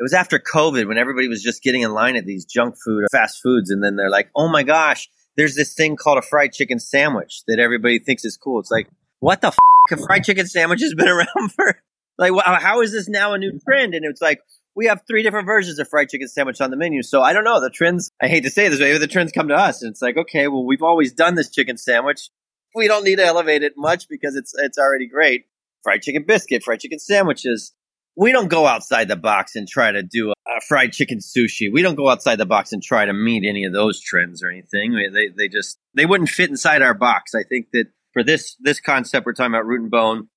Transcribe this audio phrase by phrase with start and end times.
[0.00, 3.04] it was after COVID when everybody was just getting in line at these junk food,
[3.04, 3.70] or fast foods.
[3.70, 7.42] And then they're like, oh my gosh, there's this thing called a fried chicken sandwich
[7.46, 8.60] that everybody thinks is cool.
[8.60, 9.58] It's like, what the f?
[9.90, 11.82] A fried chicken sandwich has been around for
[12.16, 13.94] like, how is this now a new trend?
[13.94, 14.40] And it's like,
[14.74, 17.02] we have three different versions of fried chicken sandwich on the menu.
[17.02, 17.60] So I don't know.
[17.60, 19.82] The trends, I hate to say this, maybe the trends come to us.
[19.82, 22.30] And it's like, okay, well, we've always done this chicken sandwich.
[22.74, 25.44] We don't need to elevate it much because it's, it's already great.
[25.82, 27.74] Fried chicken biscuit, fried chicken sandwiches.
[28.20, 31.72] We don't go outside the box and try to do a, fried chicken sushi.
[31.72, 34.50] We don't go outside the box and try to meet any of those trends or
[34.50, 34.92] anything.
[34.92, 37.34] They, they just, they wouldn't fit inside our box.
[37.34, 40.28] I think that for this, this concept, we're talking about root and bone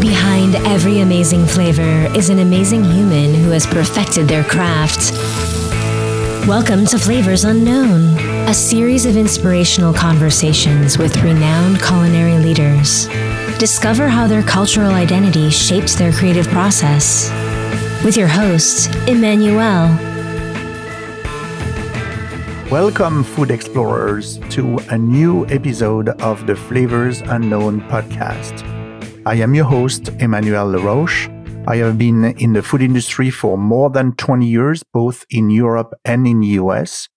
[0.00, 5.65] Behind every amazing flavor is an amazing human who has perfected their craft.
[6.46, 8.16] Welcome to Flavors Unknown,
[8.48, 13.08] a series of inspirational conversations with renowned culinary leaders.
[13.58, 17.32] Discover how their cultural identity shapes their creative process.
[18.04, 19.88] With your host, Emmanuel.
[22.70, 28.62] Welcome, food explorers, to a new episode of the Flavors Unknown podcast.
[29.26, 31.35] I am your host, Emmanuel Laroche.
[31.68, 35.94] I have been in the food industry for more than 20 years, both in Europe
[36.04, 37.08] and in the US.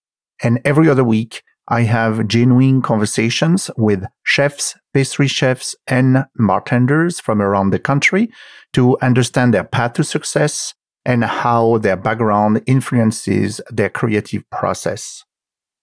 [0.42, 7.40] And every other week, I have genuine conversations with chefs, pastry chefs, and bartenders from
[7.40, 8.28] around the country
[8.72, 15.22] to understand their path to success and how their background influences their creative process.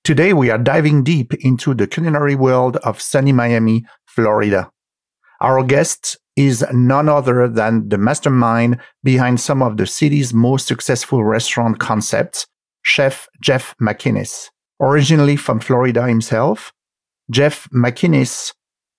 [0.04, 4.70] Today, we are diving deep into the culinary world of sunny Miami, Florida.
[5.40, 11.26] Our guest is none other than the mastermind behind some of the city's most successful
[11.26, 12.46] restaurant concepts,
[12.84, 14.50] Chef Jeff McInnis.
[14.80, 16.72] Originally from Florida himself,
[17.32, 18.54] Jeff McInnis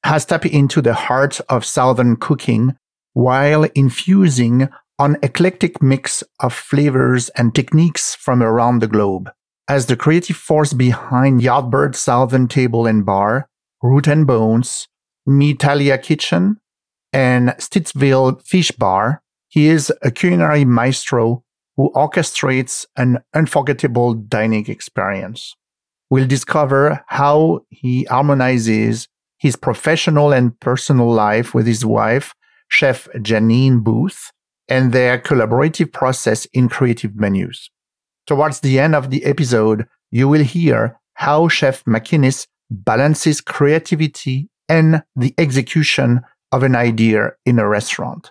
[0.04, 2.76] has tapped into the heart of Southern cooking
[3.14, 4.68] while infusing
[4.98, 9.30] an eclectic mix of flavors and techniques from around the globe.
[9.68, 13.48] As the creative force behind Yardbird Southern Table and Bar,
[13.82, 14.88] Root and Bones,
[15.26, 16.58] Mi'Talia Kitchen,
[17.12, 19.22] and Stiltsville Fish Bar.
[19.48, 21.44] He is a culinary maestro
[21.76, 25.54] who orchestrates an unforgettable dining experience.
[26.10, 29.08] We'll discover how he harmonizes
[29.38, 32.34] his professional and personal life with his wife,
[32.68, 34.30] Chef Janine Booth,
[34.68, 37.70] and their collaborative process in creative menus.
[38.26, 45.02] Towards the end of the episode, you will hear how Chef McInnis balances creativity and
[45.16, 46.22] the execution
[46.52, 48.30] of an idea in a restaurant.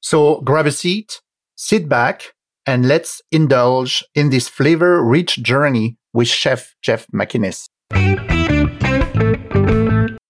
[0.00, 1.20] So grab a seat,
[1.56, 2.32] sit back,
[2.66, 7.66] and let's indulge in this flavor rich journey with Chef Jeff McInnis.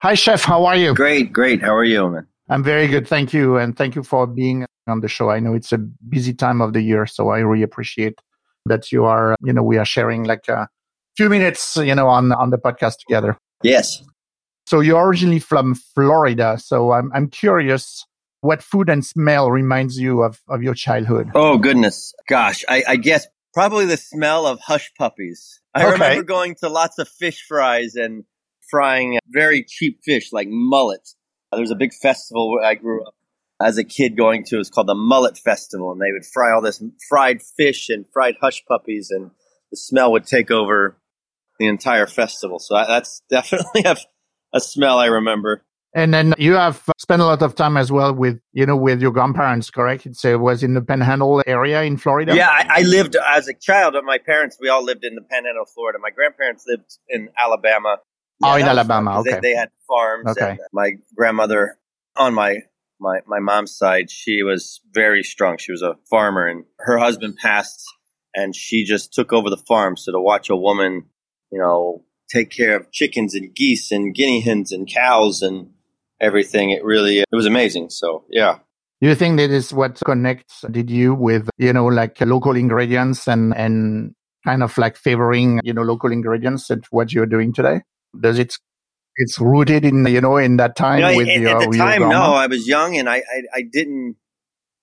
[0.03, 0.43] Hi, Chef.
[0.43, 0.93] How are you?
[0.93, 1.61] Great, great.
[1.61, 2.27] How are you, man?
[2.49, 3.07] I'm very good.
[3.07, 3.57] Thank you.
[3.57, 5.29] And thank you for being on the show.
[5.29, 8.19] I know it's a busy time of the year, so I really appreciate
[8.65, 10.67] that you are, you know, we are sharing like a
[11.15, 13.37] few minutes, you know, on, on the podcast together.
[13.61, 14.03] Yes.
[14.65, 16.57] So you're originally from Florida.
[16.57, 18.05] So I'm, I'm curious
[18.41, 21.31] what food and smell reminds you of, of your childhood?
[21.33, 22.13] Oh, goodness.
[22.27, 25.61] Gosh, I, I guess probably the smell of hush puppies.
[25.73, 25.91] I okay.
[25.93, 28.25] remember going to lots of fish fries and
[28.69, 31.07] frying very cheap fish like mullet.
[31.51, 33.15] There was a big festival where I grew up
[33.61, 34.55] as a kid going to.
[34.55, 38.05] It was called the Mullet Festival, and they would fry all this fried fish and
[38.11, 39.31] fried hush puppies, and
[39.71, 40.97] the smell would take over
[41.59, 42.59] the entire festival.
[42.59, 43.95] So that's definitely a
[44.53, 45.63] a smell I remember.
[45.95, 48.99] And then you have spent a lot of time as well with, you know, with
[48.99, 50.07] your grandparents, correct?
[50.15, 52.35] So it uh, was in the Panhandle area in Florida.
[52.35, 53.95] Yeah, I, I, lived as a child.
[54.03, 55.99] My parents, we all lived in the Panhandle, Florida.
[56.01, 57.97] My grandparents lived in Alabama.
[58.43, 59.19] Oh, in Alabama.
[59.19, 59.33] Okay.
[59.33, 60.29] They, they, had farms.
[60.31, 60.57] Okay.
[60.71, 61.77] my grandmother
[62.15, 62.63] on my
[62.99, 65.57] my my mom's side, she was very strong.
[65.57, 67.83] She was a farmer, and her husband passed,
[68.33, 69.95] and she just took over the farm.
[69.97, 71.05] So to watch a woman,
[71.51, 72.03] you know,
[72.33, 75.69] take care of chickens and geese and guinea hens and cows and
[76.19, 76.71] everything.
[76.71, 77.89] It really it was amazing.
[77.89, 78.59] So yeah.
[79.01, 83.27] Do you think that is what connects did you with you know like local ingredients
[83.27, 84.15] and and
[84.45, 87.81] kind of like favoring you know local ingredients at what you're doing today?
[88.19, 88.55] Does it
[89.15, 91.77] it's rooted in you know in that time you know, with at, your, at the
[91.77, 94.15] time no i was young and I, I, I didn't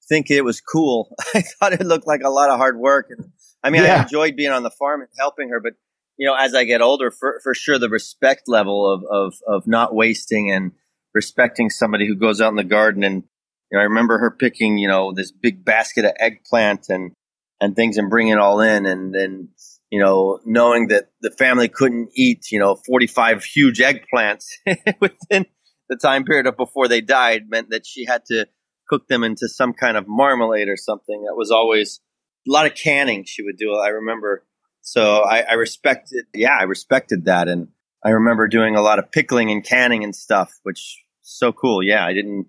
[0.09, 3.33] think it was cool i thought it looked like a lot of hard work and
[3.65, 3.97] i mean yeah.
[3.97, 5.75] i enjoyed being on the farm and helping her but
[6.21, 9.67] you know, as I get older, for, for sure, the respect level of, of, of
[9.67, 10.73] not wasting and
[11.15, 13.03] respecting somebody who goes out in the garden.
[13.03, 13.25] And,
[13.71, 17.13] you know, I remember her picking, you know, this big basket of eggplant and,
[17.59, 19.49] and things and bringing it all in and then
[19.91, 24.45] you know, knowing that the family couldn't eat, you know, 45 huge eggplants
[25.01, 25.47] within
[25.89, 28.47] the time period of before they died meant that she had to
[28.89, 31.25] cook them into some kind of marmalade or something.
[31.25, 32.01] That was always
[32.49, 33.75] a lot of canning she would do.
[33.75, 34.45] I remember.
[34.83, 37.49] So I, I respected, yeah, I respected that.
[37.49, 37.69] And
[38.05, 41.83] I remember doing a lot of pickling and canning and stuff, which so cool.
[41.83, 42.47] Yeah, I didn't.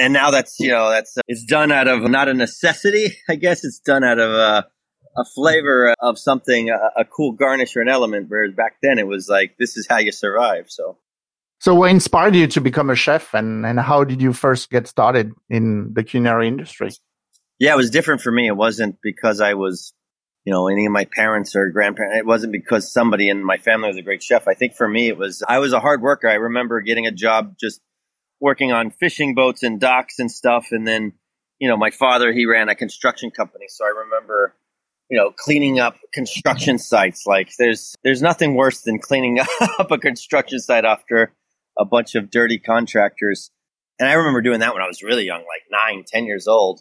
[0.00, 3.16] And now that's you know that's uh, it's done out of not a necessity.
[3.28, 4.66] I guess it's done out of a,
[5.16, 8.26] a flavor of something, a, a cool garnish or an element.
[8.28, 10.66] Whereas back then it was like this is how you survive.
[10.68, 10.98] So
[11.62, 14.88] so, what inspired you to become a chef, and, and how did you first get
[14.88, 16.90] started in the culinary industry?
[17.60, 18.48] Yeah, it was different for me.
[18.48, 19.94] It wasn't because I was,
[20.44, 22.18] you know, any of my parents or grandparents.
[22.18, 24.48] It wasn't because somebody in my family was a great chef.
[24.48, 26.28] I think for me, it was I was a hard worker.
[26.28, 27.80] I remember getting a job just
[28.40, 31.12] working on fishing boats and docks and stuff, and then,
[31.58, 34.54] you know, my father he ran a construction company, so I remember
[35.10, 39.40] you know cleaning up construction sites like there's there's nothing worse than cleaning
[39.78, 41.34] up a construction site after
[41.78, 43.50] a bunch of dirty contractors.
[43.98, 46.80] And I remember doing that when I was really young, like nine, ten years old.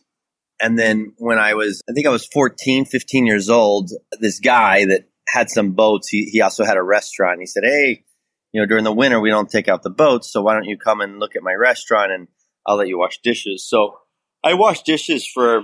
[0.61, 4.85] And then when I was, I think I was 14, 15 years old, this guy
[4.85, 7.39] that had some boats, he, he also had a restaurant.
[7.39, 8.03] He said, Hey,
[8.51, 10.31] you know, during the winter, we don't take out the boats.
[10.31, 12.27] So why don't you come and look at my restaurant and
[12.67, 13.67] I'll let you wash dishes.
[13.67, 13.97] So
[14.43, 15.63] I washed dishes for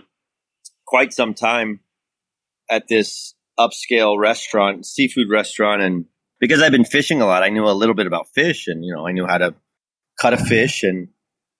[0.85, 1.81] quite some time
[2.69, 5.81] at this upscale restaurant, seafood restaurant.
[5.81, 6.05] And
[6.39, 8.93] because I've been fishing a lot, I knew a little bit about fish and, you
[8.95, 9.55] know, I knew how to
[10.19, 10.83] cut a fish.
[10.83, 11.09] And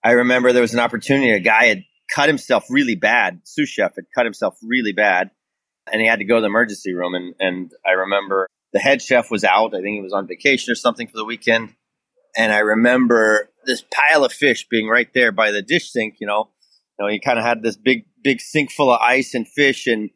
[0.02, 3.94] I remember there was an opportunity, a guy had cut himself really bad, sous chef
[3.96, 5.30] had cut himself really bad
[5.92, 7.14] and he had to go to the emergency room.
[7.14, 9.74] And, and I remember the head chef was out.
[9.74, 11.74] I think he was on vacation or something for the weekend.
[12.36, 16.26] And I remember this pile of fish being right there by the dish sink, you
[16.26, 16.50] know,
[16.98, 19.86] you know, he kind of had this big, big sink full of ice and fish
[19.86, 20.10] and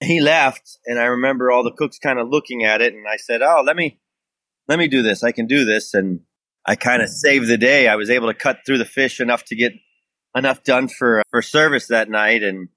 [0.00, 3.16] he left and I remember all the cooks kind of looking at it and I
[3.16, 4.00] said, "Oh, let me
[4.68, 5.22] let me do this.
[5.22, 6.20] I can do this." And
[6.66, 7.88] I kind of saved the day.
[7.88, 9.72] I was able to cut through the fish enough to get
[10.34, 12.68] enough done for for service that night and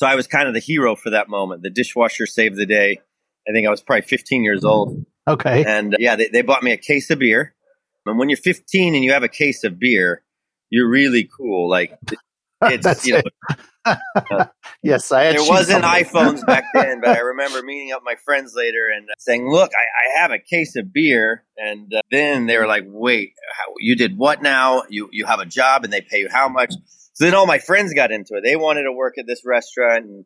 [0.00, 1.62] so I was kind of the hero for that moment.
[1.62, 3.00] The dishwasher saved the day.
[3.46, 5.04] I think I was probably 15 years old.
[5.28, 5.62] Okay.
[5.62, 7.54] And uh, yeah, they, they bought me a case of beer.
[8.06, 10.22] And when you're 15 and you have a case of beer,
[10.70, 11.68] you're really cool.
[11.68, 11.98] Like
[12.62, 13.58] it's you know it.
[14.82, 18.88] yes, I there wasn't iPhones back then, but I remember meeting up my friends later
[18.94, 22.66] and saying, "Look, I, I have a case of beer." And uh, then they were
[22.66, 24.82] like, "Wait, how, you did what now?
[24.88, 26.72] You you have a job and they pay you how much?"
[27.14, 28.42] So then all my friends got into it.
[28.44, 30.24] They wanted to work at this restaurant and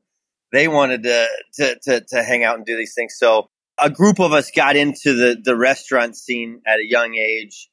[0.52, 3.16] they wanted to to to, to hang out and do these things.
[3.18, 3.48] So
[3.78, 7.68] a group of us got into the the restaurant scene at a young age,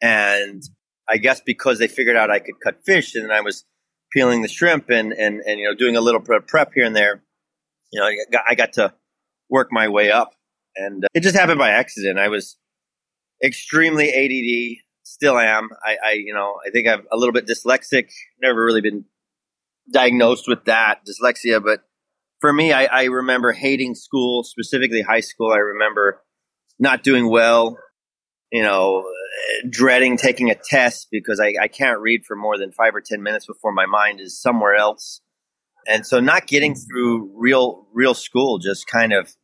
[0.00, 0.62] and
[1.08, 3.64] I guess because they figured out I could cut fish, and I was
[4.14, 7.22] peeling the shrimp and, and, and, you know, doing a little prep here and there,
[7.92, 8.92] you know, I got, I got to
[9.48, 10.34] work my way up
[10.76, 12.18] and uh, it just happened by accident.
[12.18, 12.56] I was
[13.44, 15.68] extremely ADD, still am.
[15.84, 18.10] I, I, you know, I think I'm a little bit dyslexic,
[18.40, 19.04] never really been
[19.92, 21.82] diagnosed with that dyslexia, but
[22.42, 25.52] for me, I, I remember hating school, specifically high school.
[25.52, 26.20] I remember
[26.78, 27.78] not doing well,
[28.50, 29.04] you know,
[29.68, 33.22] dreading taking a test because I, I can't read for more than five or 10
[33.22, 35.20] minutes before my mind is somewhere else.
[35.86, 36.86] And so not getting mm.
[36.86, 39.34] through real, real school, just kind of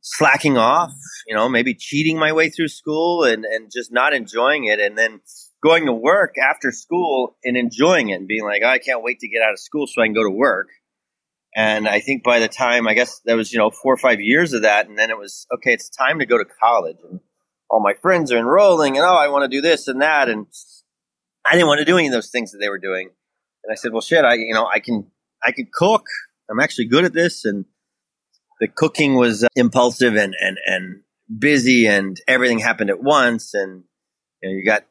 [0.00, 0.92] slacking off,
[1.26, 4.80] you know, maybe cheating my way through school and, and just not enjoying it.
[4.80, 5.20] And then
[5.62, 9.20] going to work after school and enjoying it and being like, oh, I can't wait
[9.20, 10.68] to get out of school so I can go to work.
[11.56, 14.20] And I think by the time, I guess that was, you know, four or five
[14.20, 14.88] years of that.
[14.88, 16.98] And then it was, okay, it's time to go to college.
[17.10, 17.20] And
[17.70, 20.28] all my friends are enrolling and oh, I want to do this and that.
[20.28, 20.46] And
[21.46, 23.10] I didn't want to do any of those things that they were doing.
[23.64, 25.06] And I said, well, shit, I, you know, I can,
[25.44, 26.06] I can cook.
[26.50, 27.44] I'm actually good at this.
[27.44, 27.66] And
[28.60, 31.00] the cooking was uh, impulsive and, and, and
[31.38, 33.54] busy and everything happened at once.
[33.54, 33.84] And
[34.42, 34.84] you, know, you got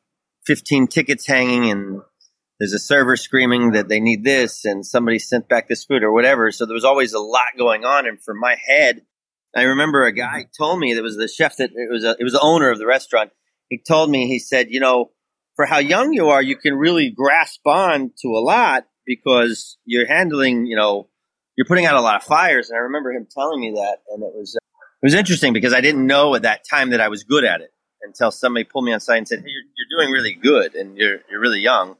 [0.45, 2.01] 15 tickets hanging and
[2.59, 6.11] there's a server screaming that they need this and somebody sent back this food or
[6.11, 6.51] whatever.
[6.51, 8.07] So there was always a lot going on.
[8.07, 9.01] And for my head,
[9.57, 10.63] I remember a guy mm-hmm.
[10.63, 12.77] told me that was the chef that it was a, it was the owner of
[12.77, 13.31] the restaurant.
[13.69, 15.09] He told me he said, you know,
[15.55, 20.05] for how young you are, you can really grasp on to a lot because you're
[20.05, 21.09] handling, you know,
[21.55, 22.69] you're putting out a lot of fires.
[22.69, 25.81] And I remember him telling me that, and it was it was interesting because I
[25.81, 27.71] didn't know at that time that I was good at it
[28.03, 31.19] until somebody pulled me aside and said, "Hey, you're, you're doing really good, and you're
[31.31, 31.97] you're really young."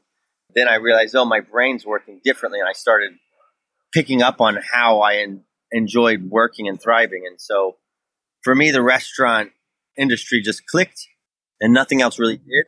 [0.54, 3.14] Then I realized, oh, my brain's working differently, and I started
[3.92, 5.14] picking up on how I
[5.72, 7.24] enjoyed working and thriving.
[7.26, 7.76] And so
[8.42, 9.50] for me, the restaurant
[9.96, 11.06] industry just clicked
[11.60, 12.66] and nothing else really did.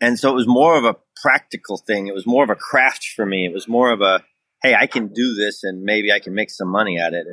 [0.00, 2.06] And so it was more of a practical thing.
[2.06, 3.46] It was more of a craft for me.
[3.46, 4.22] It was more of a,
[4.62, 7.26] hey, I can do this and maybe I can make some money at it.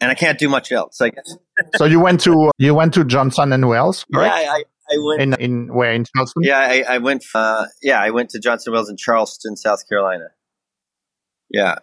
[0.00, 1.00] And I can't do much else.
[1.00, 1.36] I guess.
[1.76, 4.34] so you went to you went to Johnson and Wales, correct?
[4.36, 6.42] Yeah, I, I went in in where in Charleston.
[6.44, 7.24] Yeah, I, I went.
[7.34, 10.28] Uh, yeah, I went to Johnson Wales in Charleston, South Carolina.
[11.48, 11.76] Yeah,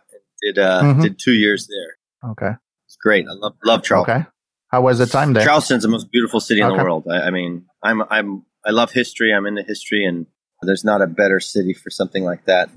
[0.44, 1.02] did uh, mm-hmm.
[1.02, 2.32] did two years there.
[2.32, 3.28] Okay, it's great.
[3.28, 4.22] I love love Charleston.
[4.22, 4.26] Okay,
[4.68, 5.44] how was the time there?
[5.44, 6.78] Charleston's the most beautiful city in okay.
[6.78, 7.06] the world.
[7.10, 9.34] I, I mean, I'm I'm I love history.
[9.34, 10.26] I'm into history, and
[10.62, 12.70] there's not a better city for something like that.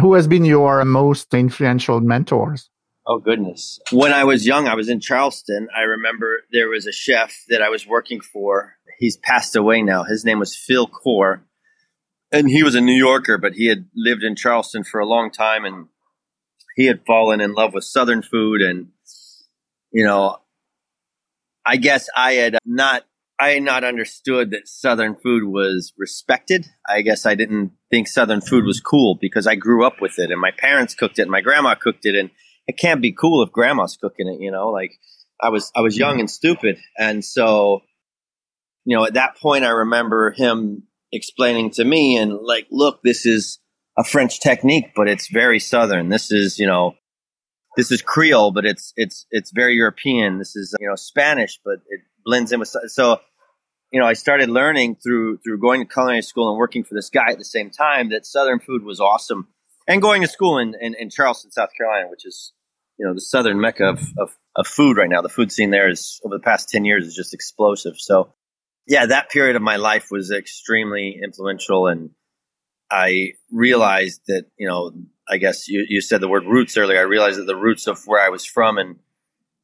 [0.00, 2.68] Who has been your most influential mentors?
[3.06, 3.80] Oh goodness.
[3.92, 5.68] When I was young, I was in Charleston.
[5.76, 8.76] I remember there was a chef that I was working for.
[8.98, 10.04] He's passed away now.
[10.04, 11.42] His name was Phil Core.
[12.34, 15.30] And he was a New Yorker, but he had lived in Charleston for a long
[15.30, 15.86] time and
[16.74, 18.60] he had fallen in love with Southern food.
[18.60, 18.88] And,
[19.92, 20.38] you know,
[21.64, 23.04] I guess I had not
[23.38, 26.66] I had not understood that Southern food was respected.
[26.88, 30.32] I guess I didn't think Southern food was cool because I grew up with it
[30.32, 32.30] and my parents cooked it and my grandma cooked it and
[32.66, 34.98] it can't be cool if grandma's cooking it, you know, like
[35.40, 36.78] I was, I was young and stupid.
[36.98, 37.82] And so,
[38.84, 43.26] you know, at that point, I remember him explaining to me and like, look, this
[43.26, 43.58] is
[43.96, 46.08] a French technique, but it's very Southern.
[46.08, 46.94] This is, you know,
[47.76, 50.38] this is Creole, but it's, it's, it's very European.
[50.38, 53.20] This is, you know, Spanish, but it blends in with, so,
[53.90, 57.10] you know, I started learning through, through going to culinary school and working for this
[57.10, 59.48] guy at the same time that Southern food was awesome
[59.86, 62.52] and going to school in, in, in, Charleston, South Carolina, which is
[62.98, 65.22] you know the southern mecca of, of, of food right now.
[65.22, 67.94] The food scene there is over the past ten years is just explosive.
[67.98, 68.32] So
[68.86, 72.10] yeah, that period of my life was extremely influential, and
[72.90, 74.92] I realized that you know
[75.28, 76.98] I guess you, you said the word roots earlier.
[76.98, 78.96] I realized that the roots of where I was from and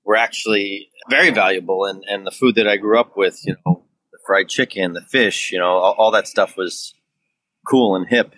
[0.05, 3.85] were actually very valuable, and and the food that I grew up with, you know,
[4.13, 6.95] the fried chicken, the fish, you know, all, all that stuff was
[7.67, 8.35] cool and hip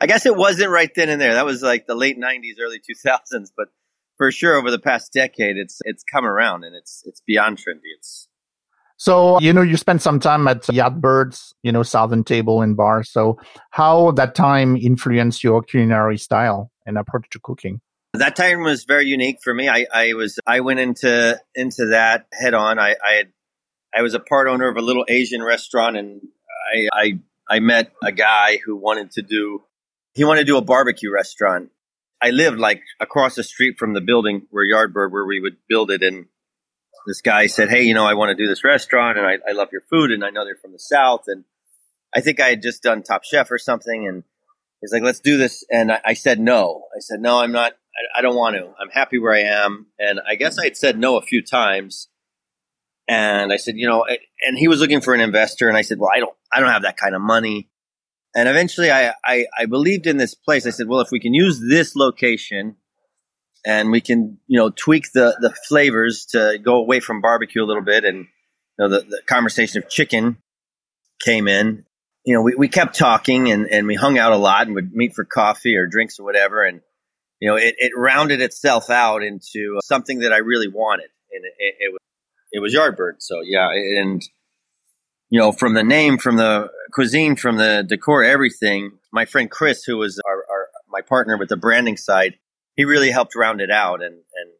[0.00, 1.34] I guess it wasn't right then and there.
[1.34, 3.50] That was like the late '90s, early 2000s.
[3.54, 3.68] But
[4.16, 7.92] for sure, over the past decade, it's it's come around and it's it's beyond trendy.
[7.98, 8.26] It's
[9.00, 13.02] so you know you spent some time at Yardbirds, you know, Southern Table and Bar.
[13.02, 13.38] So
[13.70, 17.80] how that time influenced your culinary style and approach to cooking?
[18.12, 19.70] That time was very unique for me.
[19.70, 22.78] I, I was I went into into that head on.
[22.78, 23.32] I, I had
[23.96, 26.20] I was a part owner of a little Asian restaurant, and
[26.74, 29.62] I I, I met a guy who wanted to do
[30.12, 31.70] he wanted to do a barbecue restaurant.
[32.22, 35.90] I lived like across the street from the building where Yardbird, where we would build
[35.90, 36.02] it.
[36.02, 36.26] And
[37.06, 39.52] this guy said, Hey, you know, I want to do this restaurant and I, I
[39.52, 40.10] love your food.
[40.10, 41.24] And I know they're from the South.
[41.26, 41.44] And
[42.14, 44.06] I think I had just done Top Chef or something.
[44.06, 44.24] And
[44.80, 45.64] he's like, let's do this.
[45.70, 46.84] And I, I said, no.
[46.94, 48.72] I said, no, I'm not, I, I don't want to.
[48.80, 49.86] I'm happy where I am.
[49.98, 52.08] And I guess I had said no a few times.
[53.08, 55.68] And I said, you know, and he was looking for an investor.
[55.68, 57.68] And I said, well, I don't, I don't have that kind of money.
[58.36, 60.64] And eventually I, I, I believed in this place.
[60.64, 62.76] I said, well, if we can use this location
[63.64, 67.66] and we can, you know, tweak the, the flavors to go away from barbecue a
[67.66, 68.04] little bit.
[68.04, 68.26] And, you
[68.78, 70.38] know, the, the conversation of chicken
[71.24, 71.84] came in,
[72.24, 74.92] you know, we, we kept talking and, and we hung out a lot and would
[74.92, 76.64] meet for coffee or drinks or whatever.
[76.64, 76.80] And,
[77.40, 81.08] you know, it, it rounded itself out into something that I really wanted.
[81.32, 82.00] And it, it, it was,
[82.52, 83.16] it was Yardbird.
[83.18, 83.70] So yeah.
[83.70, 84.22] And,
[85.30, 88.92] you know, from the name, from the cuisine, from the decor, everything.
[89.12, 92.34] My friend Chris, who was our, our my partner with the branding side,
[92.80, 94.52] he really helped round it out, and and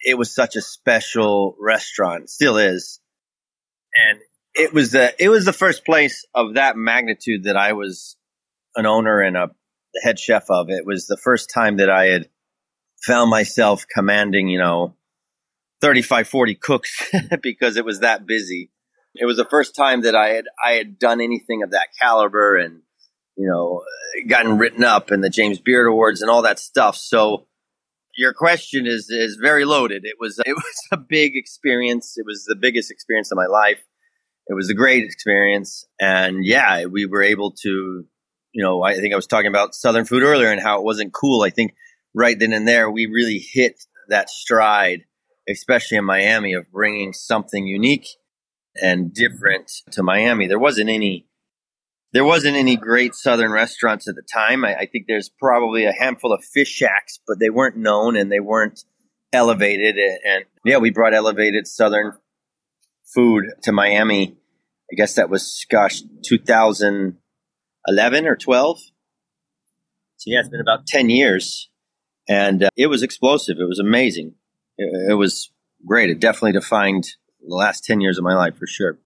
[0.00, 2.98] it was such a special restaurant, still is,
[3.94, 4.18] and
[4.52, 8.16] it was the it was the first place of that magnitude that I was
[8.74, 9.50] an owner and a
[10.02, 10.70] head chef of.
[10.70, 12.28] It was the first time that I had
[13.06, 14.96] found myself commanding, you know,
[15.82, 18.72] 35, 40 cooks because it was that busy
[19.14, 22.56] it was the first time that I had I had done anything of that caliber
[22.56, 22.82] and
[23.40, 23.82] you know
[24.28, 26.94] gotten written up in the James Beard Awards and all that stuff.
[26.94, 27.46] So
[28.14, 30.04] your question is is very loaded.
[30.04, 32.18] It was it was a big experience.
[32.18, 33.82] It was the biggest experience of my life.
[34.46, 38.04] It was a great experience, and yeah, we were able to.
[38.52, 41.12] You know, I think I was talking about Southern food earlier and how it wasn't
[41.12, 41.42] cool.
[41.42, 41.72] I think
[42.14, 45.04] right then and there we really hit that stride,
[45.48, 48.08] especially in Miami, of bringing something unique
[48.74, 50.48] and different to Miami.
[50.48, 51.29] There wasn't any
[52.12, 54.64] there wasn't any great southern restaurants at the time.
[54.64, 58.32] I, I, think there's probably a handful of fish shacks, but they weren't known and
[58.32, 58.82] they weren't
[59.32, 59.96] elevated.
[59.96, 62.14] And, and yeah, we brought elevated southern
[63.14, 64.36] food to Miami.
[64.92, 68.80] I guess that was gosh 2011 or 12.
[70.16, 71.70] So yeah, it's been about 10 years,
[72.28, 73.56] and uh, it was explosive.
[73.58, 74.34] It was amazing.
[74.76, 75.50] It, it was
[75.86, 76.10] great.
[76.10, 77.06] It definitely defined
[77.40, 78.98] the last 10 years of my life for sure.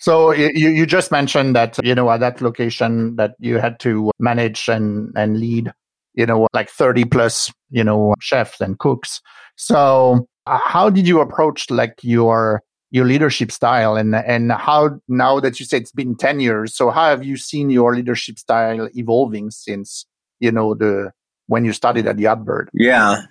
[0.00, 4.10] So you, you just mentioned that, you know, at that location that you had to
[4.18, 5.72] manage and, and lead
[6.14, 9.20] you know, like 30 plus, you know, chefs and cooks.
[9.56, 13.96] So uh, how did you approach like your your leadership style?
[13.96, 17.36] And and how now that you say it's been 10 years so how have you
[17.36, 20.06] seen your leadership style evolving since
[20.40, 21.12] you know the
[21.46, 22.68] when you started at Yardbird?
[22.72, 23.22] Yeah.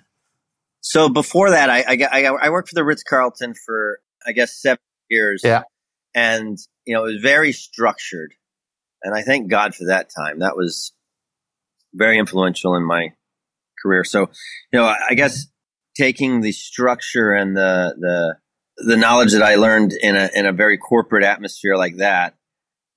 [0.80, 5.42] So before that i i, I worked for the ritz-carlton for i guess seven years.
[5.44, 5.62] Yeah
[6.14, 8.34] and you know it was very structured
[9.02, 10.92] and i thank god for that time that was
[11.94, 13.12] very influential in my
[13.82, 14.30] career so
[14.72, 15.46] you know i guess
[15.96, 18.36] taking the structure and the the
[18.80, 22.34] the knowledge that I learned in a in a very corporate atmosphere like that,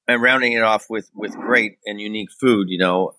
[0.07, 2.69] and rounding it off with with great and unique food.
[2.69, 3.15] You know,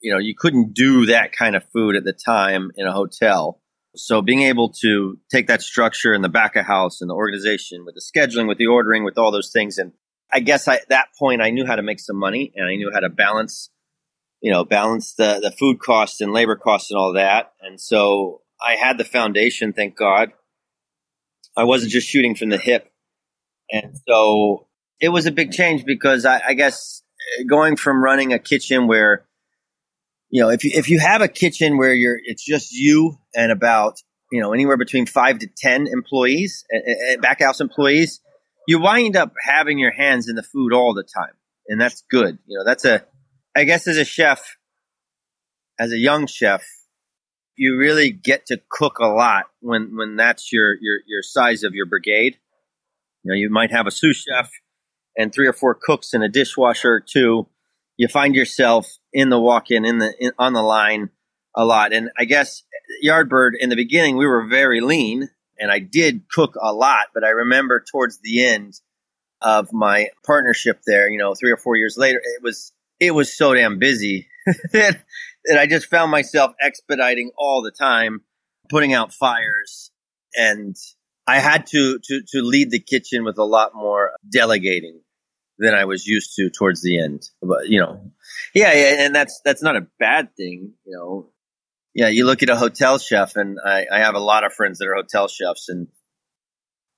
[0.00, 3.60] you know, you couldn't do that kind of food at the time in a hotel.
[3.96, 7.84] So being able to take that structure in the back of house and the organization
[7.84, 9.92] with the scheduling, with the ordering, with all those things, and
[10.32, 12.90] I guess at that point I knew how to make some money and I knew
[12.92, 13.70] how to balance,
[14.40, 17.52] you know, balance the the food costs and labor costs and all that.
[17.60, 20.32] And so I had the foundation, thank God.
[21.56, 22.92] I wasn't just shooting from the hip.
[23.72, 24.68] And so
[25.00, 27.02] it was a big change because I, I guess
[27.38, 29.26] eh, going from running a kitchen where,
[30.30, 33.50] you know, if you, if you have a kitchen where you're, it's just you and
[33.52, 36.64] about, you know, anywhere between five to 10 employees,
[37.20, 38.20] back house employees,
[38.68, 41.34] you wind up having your hands in the food all the time.
[41.68, 42.38] And that's good.
[42.46, 43.04] You know, that's a,
[43.56, 44.56] I guess as a chef,
[45.78, 46.62] as a young chef,
[47.56, 51.74] you really get to cook a lot when when that's your your your size of
[51.74, 52.38] your brigade.
[53.22, 54.50] You know, you might have a sous chef
[55.16, 57.48] and three or four cooks and a dishwasher or two.
[58.00, 61.10] You find yourself in the walk-in in the in, on the line
[61.54, 61.92] a lot.
[61.92, 62.62] And I guess
[63.04, 65.28] Yardbird in the beginning we were very lean
[65.58, 68.72] and I did cook a lot, but I remember towards the end
[69.42, 73.36] of my partnership there, you know, 3 or 4 years later, it was it was
[73.36, 74.28] so damn busy
[74.72, 75.04] that
[75.44, 78.22] and I just found myself expediting all the time,
[78.70, 79.90] putting out fires,
[80.34, 80.74] and
[81.26, 85.02] I had to to to lead the kitchen with a lot more delegating
[85.60, 87.22] than I was used to towards the end.
[87.40, 88.10] But you know,
[88.54, 91.30] yeah, yeah, and that's that's not a bad thing, you know.
[91.94, 94.78] Yeah, you look at a hotel chef, and I, I have a lot of friends
[94.78, 95.88] that are hotel chefs, and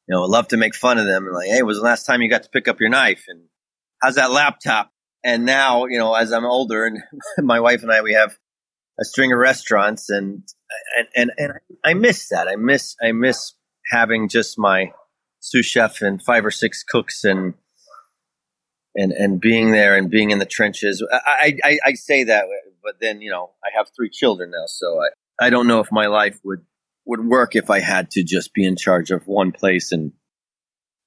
[0.07, 1.27] you know, I love to make fun of them.
[1.27, 3.25] And like, hey, was the last time you got to pick up your knife?
[3.29, 3.45] And
[4.03, 4.91] how's that laptop?
[5.25, 6.99] And now, you know, as I'm older and
[7.39, 8.37] my wife and I, we have
[9.01, 10.43] a string of restaurants and,
[10.97, 11.53] and, and, and
[11.85, 12.49] I miss that.
[12.49, 13.55] I miss, I miss
[13.91, 14.93] having just my
[15.41, 17.55] sous chef and five or six cooks and,
[18.95, 21.05] and, and being there and being in the trenches.
[21.11, 22.47] I, I, I say that,
[22.83, 24.65] but then, you know, I have three children now.
[24.67, 26.65] So I, I don't know if my life would,
[27.07, 30.13] would work if I had to just be in charge of one place and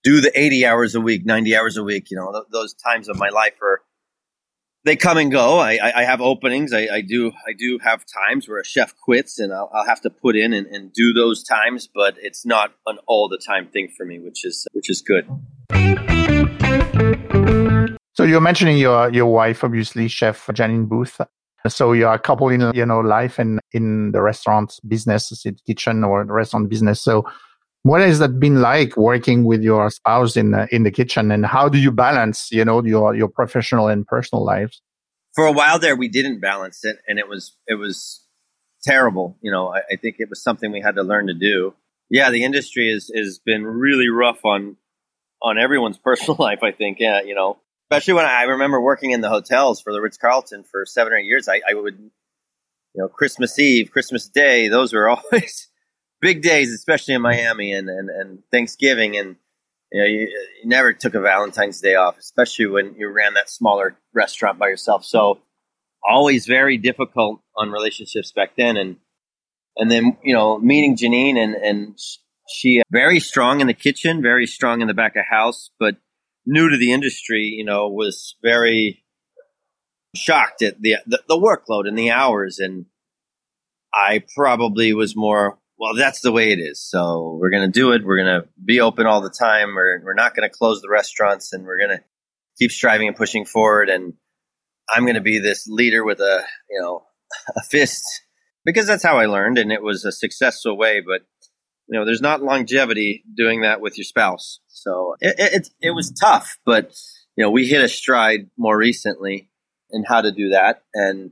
[0.04, 2.12] do the 80 hours a week, 90 hours a week.
[2.12, 3.82] You know, th- those times of my life are,
[4.84, 5.58] they come and go.
[5.58, 6.71] I, I, I have openings.
[6.71, 10.02] I, I, do I do have times where a chef quits, and I'll, I'll have
[10.02, 11.89] to put in and, and, do those times.
[11.91, 15.28] But it's not an all the time thing for me, which is which is good.
[18.15, 21.19] So you're mentioning your your wife, obviously, Chef Janine Booth.
[21.67, 26.04] So you're a couple in you know life and in the restaurant business, the kitchen
[26.04, 27.01] or restaurant business.
[27.01, 27.25] So
[27.84, 31.30] what has that been like working with your spouse in the, in the kitchen?
[31.30, 34.82] And how do you balance you know your your professional and personal lives?
[35.36, 38.23] For a while there we didn't balance it and it was it was
[38.84, 39.38] terrible.
[39.41, 41.73] You know I, I think it was something we had to learn to do.
[42.10, 44.78] Yeah the industry has has been really rough on
[45.41, 46.99] on everyone's personal life i think.
[47.01, 47.58] Yeah you know
[47.89, 51.26] especially when i remember working in the hotels for the ritz-carlton for seven or eight
[51.26, 55.69] years i, I would you know christmas eve christmas day those were always
[56.26, 59.15] big days, especially in Miami and, and, and Thanksgiving.
[59.15, 59.36] And,
[59.91, 63.50] you know, you, you, never took a Valentine's Day off, especially when you ran that
[63.50, 65.06] smaller restaurant by yourself.
[65.06, 65.39] So
[66.04, 68.76] always very difficult on relationships back then.
[68.76, 68.98] And,
[69.78, 72.00] and then, you know, meeting Janine and, and
[72.50, 75.98] she uh, very strong in the kitchen, very strong in the back of house, but
[76.45, 79.03] new to the industry, you know, was very
[80.15, 82.60] shocked at the, the, the workload and the hours.
[82.60, 82.86] And
[83.93, 86.81] I probably was more well, that's the way it is.
[86.81, 88.05] So we're going to do it.
[88.05, 89.75] We're going to be open all the time.
[89.75, 92.03] We're, we're not going to close the restaurants and we're going to
[92.58, 93.89] keep striving and pushing forward.
[93.89, 94.13] And
[94.89, 97.03] I'm going to be this leader with a, you know,
[97.58, 98.03] a fist
[98.63, 101.01] because that's how I learned and it was a successful way.
[101.01, 101.21] But,
[101.88, 104.60] you know, there's not longevity doing that with your spouse.
[104.67, 106.93] So it, it, it was tough, but,
[107.36, 109.50] you know, we hit a stride more recently
[109.91, 110.84] in how to do that.
[110.93, 111.32] And,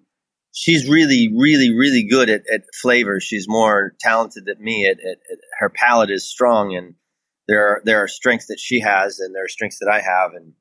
[0.53, 3.19] she's really, really, really good at, at flavor.
[3.19, 4.85] She's more talented than me.
[4.85, 6.95] At, at, at, her palate is strong, and
[7.47, 10.33] there are there are strengths that she has, and there are strengths that I have,
[10.33, 10.53] and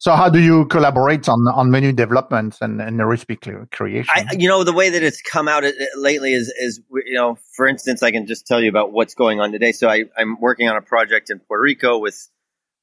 [0.00, 4.10] So how do you collaborate on on menu development and, and recipe creation?
[4.14, 5.64] I, you know, the way that it's come out
[5.96, 9.40] lately is, is, you know, for instance, I can just tell you about what's going
[9.40, 9.72] on today.
[9.72, 12.28] So I, I'm working on a project in Puerto Rico with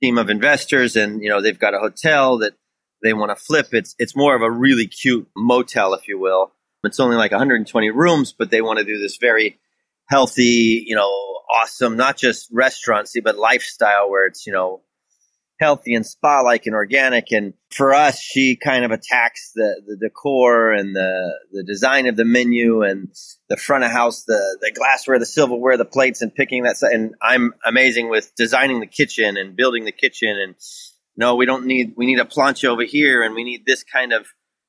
[0.04, 2.54] team of investors and, you know, they've got a hotel that
[3.02, 3.74] they want to flip.
[3.74, 6.52] It's, it's more of a really cute motel, if you will.
[6.84, 9.58] It's only like 120 rooms, but they want to do this very
[10.10, 11.10] healthy, you know,
[11.50, 14.82] awesome, not just restaurancy, but lifestyle where it's, you know,
[15.60, 17.32] healthy and spa like and organic.
[17.32, 22.16] And for us, she kind of attacks the, the decor and the, the design of
[22.16, 23.10] the menu and
[23.50, 26.76] the front of house, the, the glassware, the silverware, the plates and picking that.
[26.82, 30.38] And I'm amazing with designing the kitchen and building the kitchen.
[30.38, 30.56] And
[31.16, 34.12] no, we don't need, we need a plancha over here and we need this kind
[34.12, 34.26] of,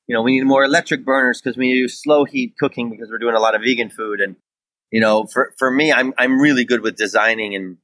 [0.07, 3.19] you know, we need more electric burners because we do slow heat cooking because we're
[3.19, 4.21] doing a lot of vegan food.
[4.21, 4.37] And,
[4.93, 7.79] you know, for, for me, I'm, I'm really good with designing and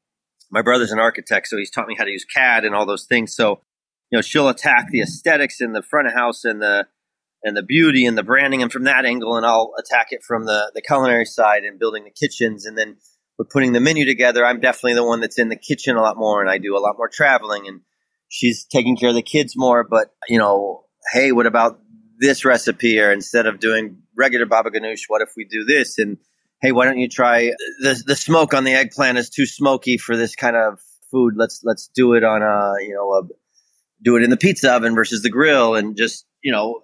[0.53, 3.07] my brother's an architect, so he's taught me how to use CAD and all those
[3.07, 3.35] things.
[3.35, 3.63] So,
[4.11, 6.87] you know, she'll attack the aesthetics in the front of house and the
[7.45, 10.45] and the beauty and the branding, and from that angle, and I'll attack it from
[10.45, 12.99] the the culinary side and building the kitchens, and then
[13.39, 14.45] with putting the menu together.
[14.45, 16.81] I'm definitely the one that's in the kitchen a lot more, and I do a
[16.81, 17.81] lot more traveling, and
[18.29, 19.85] she's taking care of the kids more.
[19.89, 21.81] But you know, hey, what about
[22.19, 23.01] this recipe?
[23.01, 25.99] Or instead of doing regular baba ganoush, what if we do this?
[25.99, 26.19] And
[26.63, 30.17] hey, why don't you try the the smoke on the eggplant is too smoky for
[30.17, 31.35] this kind of food.
[31.37, 33.23] Let's let's do it on a you know a,
[34.03, 36.81] do it in the pizza oven versus the grill, and just you know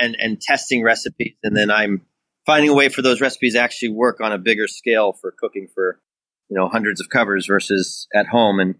[0.00, 2.02] and and testing recipes, and then I'm
[2.46, 6.00] finding a way for those recipes actually work on a bigger scale for cooking for
[6.48, 8.76] you know hundreds of covers versus at home, and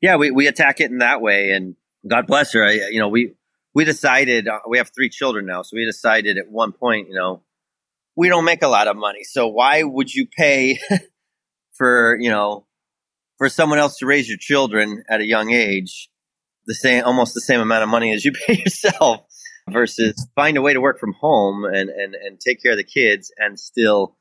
[0.00, 1.74] yeah, we we attack it in that way, and
[2.06, 2.64] God bless her.
[2.64, 3.34] I, you know we
[3.74, 7.14] we decided uh, we have three children now, so we decided at one point, you
[7.14, 7.42] know
[8.18, 9.22] we don't make a lot of money.
[9.22, 10.80] So why would you pay
[11.74, 12.66] for, you know,
[13.36, 16.10] for someone else to raise your children at a young age
[16.66, 19.20] the same almost the same amount of money as you pay yourself
[19.70, 22.82] versus find a way to work from home and, and, and take care of the
[22.82, 24.16] kids and still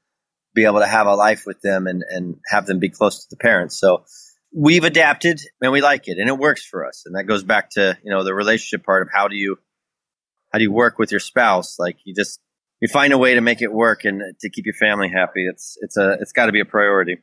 [0.53, 3.29] be able to have a life with them and, and have them be close to
[3.31, 3.79] the parents.
[3.79, 4.05] So
[4.53, 7.01] we've adapted and we like it and it works for us.
[7.07, 9.57] And that goes back to, you know, the relationship part of how do you
[10.53, 11.79] how do you work with your spouse?
[11.79, 12.39] Like you just
[12.81, 15.45] you find a way to make it work and to keep your family happy.
[15.47, 17.17] It's it's a it's got to be a priority.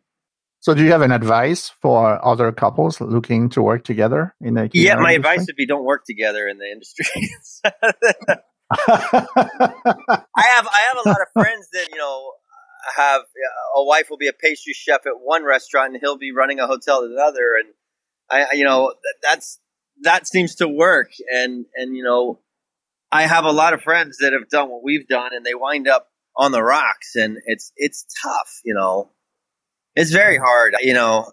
[0.60, 4.70] So, do you have an advice for other couples looking to work together in the
[4.72, 4.94] yeah?
[4.94, 5.16] My industry?
[5.16, 7.06] advice would be don't work together in the industry.
[8.70, 12.32] I have I have a lot of friends that you know
[12.96, 13.22] have
[13.76, 16.66] a wife will be a pastry chef at one restaurant and he'll be running a
[16.66, 17.74] hotel at another, and
[18.30, 19.60] I you know that's
[20.02, 22.40] that seems to work, and and you know
[23.14, 25.86] I have a lot of friends that have done what we've done, and they wind
[25.86, 28.60] up on the rocks, and it's it's tough.
[28.64, 29.12] You know,
[29.94, 30.74] it's very hard.
[30.80, 31.30] You know,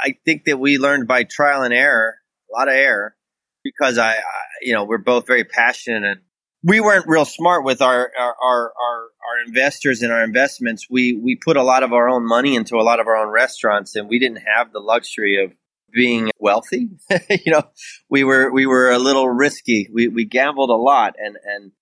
[0.00, 2.14] I think that we learned by trial and error,
[2.54, 3.16] a lot of error,
[3.64, 4.22] because I, I
[4.62, 6.20] you know, we're both very passionate and
[6.62, 10.86] we weren't real smart with our, our our, our our investors and our investments.
[10.88, 13.32] We we put a lot of our own money into a lot of our own
[13.32, 15.52] restaurants, and we didn't have the luxury of
[15.92, 16.88] being wealthy.
[17.30, 17.62] you know,
[18.08, 19.88] we were we were a little risky.
[19.92, 21.72] We we gambled a lot, and and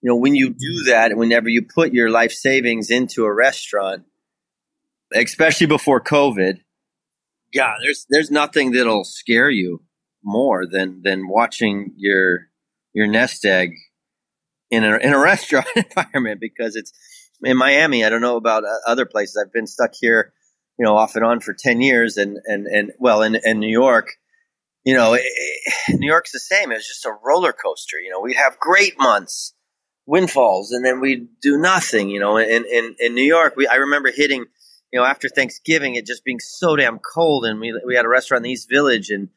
[0.00, 4.04] you know when you do that, whenever you put your life savings into a restaurant,
[5.14, 6.60] especially before COVID,
[7.52, 9.82] yeah, there's there's nothing that'll scare you
[10.24, 12.48] more than than watching your
[12.92, 13.70] your nest egg
[14.70, 16.92] in a in a restaurant environment because it's
[17.42, 18.04] in Miami.
[18.04, 19.36] I don't know about uh, other places.
[19.36, 20.32] I've been stuck here
[20.78, 23.70] you know, off and on for 10 years and, and, and well, in, in New
[23.70, 24.12] York,
[24.84, 25.22] you know, it,
[25.90, 26.72] New York's the same.
[26.72, 27.98] It was just a roller coaster.
[27.98, 29.54] You know, we'd have great months,
[30.06, 33.76] windfalls, and then we'd do nothing, you know, in, in, in New York, we, I
[33.76, 34.44] remember hitting,
[34.92, 37.44] you know, after Thanksgiving, it just being so damn cold.
[37.44, 39.28] And we, we had a restaurant in the East Village and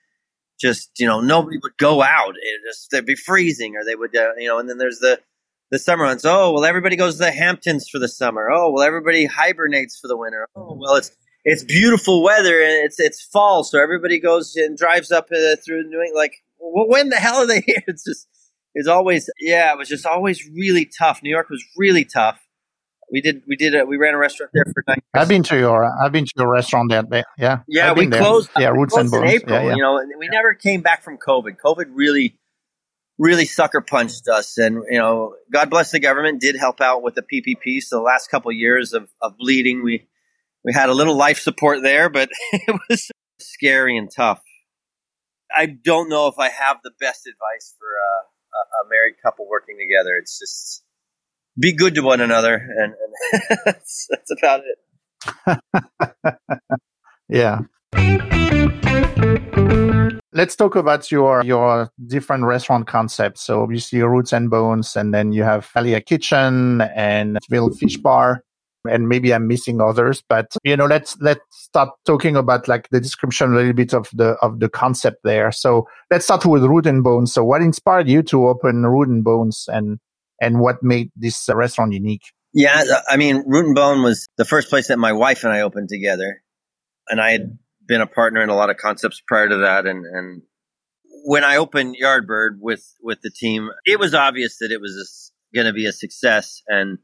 [0.60, 2.36] just, you know, nobody would go out.
[2.36, 5.20] It just, they'd be freezing or they would, uh, you know, and then there's the,
[5.72, 6.26] the summer months.
[6.26, 8.50] Oh, well, everybody goes to the Hamptons for the summer.
[8.52, 10.48] Oh, well, everybody hibernates for the winter.
[10.56, 11.12] Oh, well, it's,
[11.46, 15.84] it's beautiful weather and it's it's fall, so everybody goes and drives up uh, through
[15.84, 16.14] New England.
[16.16, 17.84] Like, well, when the hell are they here?
[17.88, 18.28] It's just
[18.74, 21.22] it's always yeah, it was just always really tough.
[21.24, 22.42] New York was really tough.
[23.12, 24.98] We did we did a, we ran a restaurant there for nine.
[24.98, 25.24] Years.
[25.24, 27.24] I've been to your I've been to your restaurant there.
[27.38, 28.50] Yeah, yeah, I've we closed.
[28.56, 28.64] There.
[28.64, 29.56] Yeah, we closed in April.
[29.56, 29.76] Yeah, yeah.
[29.76, 31.58] You know, we never came back from COVID.
[31.64, 32.40] COVID really
[33.18, 37.16] really sucker punched us and you know god bless the government did help out with
[37.16, 40.06] the ppp so the last couple of years of, of bleeding we
[40.66, 44.42] we had a little life support there, but it was scary and tough.
[45.56, 49.78] I don't know if I have the best advice for a, a married couple working
[49.80, 50.18] together.
[50.18, 50.84] It's just
[51.58, 55.60] be good to one another, and, and that's, that's about it.
[57.30, 57.60] yeah.
[60.34, 63.42] let's talk about your your different restaurant concepts.
[63.42, 68.44] So obviously Roots and Bones, and then you have Alia Kitchen and Ville Fish Bar,
[68.88, 70.24] and maybe I'm missing others.
[70.28, 74.10] But you know, let's let's start talking about like the description a little bit of
[74.14, 75.52] the of the concept there.
[75.52, 77.34] So let's start with Root and Bones.
[77.34, 80.00] So what inspired you to open Root and Bones, and
[80.42, 82.24] and what made this restaurant unique?
[82.54, 85.62] Yeah, I mean, Root and Bone was the first place that my wife and I
[85.62, 86.42] opened together,
[87.10, 89.86] and I had been a partner in a lot of concepts prior to that.
[89.86, 90.42] And, and
[91.24, 95.68] when I opened Yardbird with, with the team, it was obvious that it was going
[95.68, 96.62] to be a success.
[96.68, 97.00] And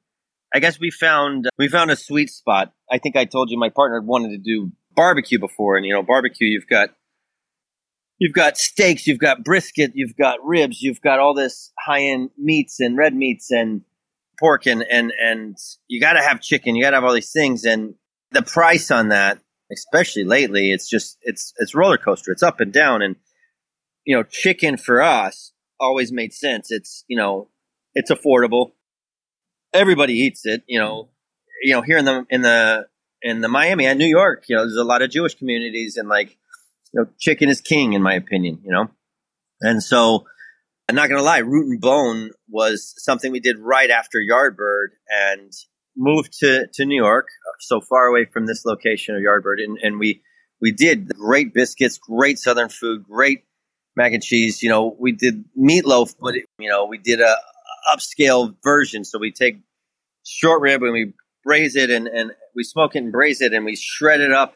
[0.54, 2.74] I guess we found, we found a sweet spot.
[2.92, 5.78] I think I told you my partner wanted to do barbecue before.
[5.78, 6.90] And, you know, barbecue, you've got,
[8.20, 12.32] you've got steaks, you've got brisket, you've got ribs, you've got all this high end
[12.38, 13.82] meats and red meats and
[14.40, 16.76] pork and, and, and you got to have chicken.
[16.76, 17.64] You got to have all these things.
[17.64, 17.96] And
[18.32, 19.40] the price on that
[19.72, 22.32] especially lately, it's just it's it's roller coaster.
[22.32, 23.16] It's up and down, and
[24.06, 26.72] you know, chicken for us always made sense.
[26.72, 27.50] It's you know,
[27.94, 28.72] it's affordable.
[29.74, 30.64] Everybody eats it.
[30.68, 31.10] You know,
[31.64, 32.88] you know, here in the in the
[33.22, 36.10] in the Miami and New York, you know, there's a lot of Jewish communities, and
[36.10, 36.38] like,
[36.94, 38.60] you know, chicken is king in my opinion.
[38.64, 38.88] You know,
[39.62, 40.26] and so.
[40.90, 45.54] I'm not gonna lie, Root and Bone was something we did right after Yardbird, and
[45.96, 47.28] moved to, to New York,
[47.60, 50.22] so far away from this location of Yardbird, and, and we
[50.60, 53.44] we did great biscuits, great Southern food, great
[53.96, 54.62] mac and cheese.
[54.62, 57.36] You know, we did meatloaf, but it, you know, we did a
[57.94, 59.04] upscale version.
[59.04, 59.60] So we take
[60.26, 61.14] short rib and we
[61.44, 64.56] braise it, and and we smoke it and braise it, and we shred it up,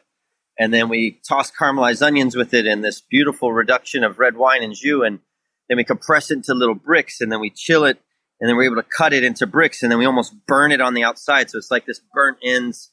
[0.58, 4.62] and then we toss caramelized onions with it, and this beautiful reduction of red wine
[4.62, 5.20] and jus, and
[5.68, 7.98] then we compress it into little bricks, and then we chill it
[8.40, 10.80] and then we're able to cut it into bricks and then we almost burn it
[10.80, 11.50] on the outside.
[11.50, 12.92] So it's like this burnt ends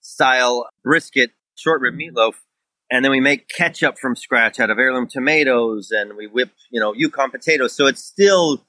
[0.00, 2.34] style brisket, short rib meatloaf.
[2.90, 6.80] And then we make ketchup from scratch out of heirloom tomatoes and we whip, you
[6.80, 7.74] know, Yukon potatoes.
[7.74, 8.64] So it's still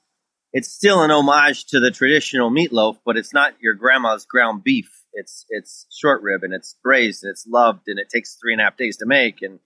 [0.52, 4.90] it's still an homage to the traditional meatloaf, but it's not your grandma's ground beef.
[5.12, 8.60] It's it's short rib and it's braised and it's loved and it takes three and
[8.60, 9.42] a half days to make.
[9.42, 9.60] And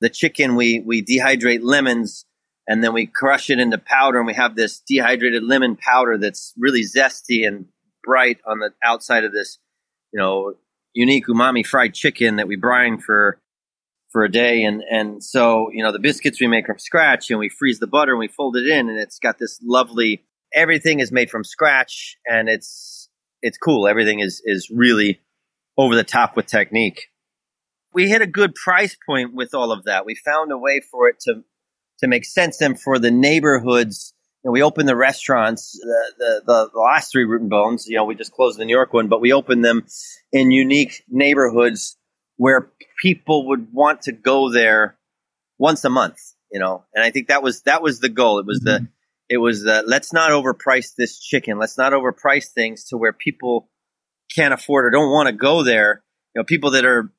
[0.00, 2.24] the chicken we we dehydrate lemons
[2.66, 6.52] and then we crush it into powder and we have this dehydrated lemon powder that's
[6.58, 7.66] really zesty and
[8.02, 9.58] bright on the outside of this
[10.12, 10.54] you know
[10.92, 13.40] unique umami fried chicken that we brine for
[14.14, 14.62] for a day.
[14.62, 17.88] And and so you know the biscuits we make from scratch and we freeze the
[17.88, 20.24] butter and we fold it in and it's got this lovely
[20.54, 23.10] everything is made from scratch and it's
[23.42, 23.88] it's cool.
[23.88, 25.20] Everything is is really
[25.76, 27.08] over the top with technique.
[27.92, 30.06] We hit a good price point with all of that.
[30.06, 31.42] We found a way for it to
[31.98, 34.14] to make sense then for the neighborhoods.
[34.44, 37.86] You know, we opened the restaurants, the, the, the, the last three Root and Bones,
[37.88, 39.86] you know, we just closed the New York one, but we opened them
[40.32, 41.96] in unique neighborhoods
[42.36, 42.70] where
[43.00, 44.96] people would want to go there
[45.58, 46.18] once a month,
[46.50, 48.38] you know, and I think that was, that was the goal.
[48.38, 48.84] It was mm-hmm.
[48.84, 48.88] the,
[49.28, 51.58] it was the, let's not overprice this chicken.
[51.58, 53.68] Let's not overprice things to where people
[54.34, 56.02] can't afford or don't want to go there.
[56.34, 57.12] You know, people that are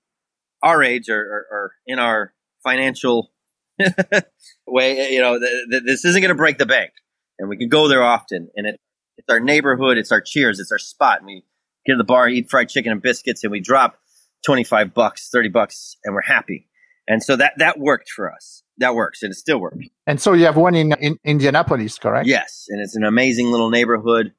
[0.62, 3.32] our age or, or, or in our financial
[4.67, 6.91] way, you know, th- th- this isn't going to break the bank,
[7.39, 8.49] and we can go there often.
[8.56, 8.80] And it,
[9.17, 11.19] it's our neighborhood, it's our cheers, it's our spot.
[11.19, 11.43] And we
[11.86, 13.97] get to the bar, eat fried chicken and biscuits, and we drop
[14.45, 16.67] twenty five bucks, thirty bucks, and we're happy.
[17.08, 18.63] And so that that worked for us.
[18.77, 19.77] That works, and it still works.
[20.05, 22.27] And so you have one in, in Indianapolis, correct?
[22.27, 24.34] Yes, and it's an amazing little neighborhood.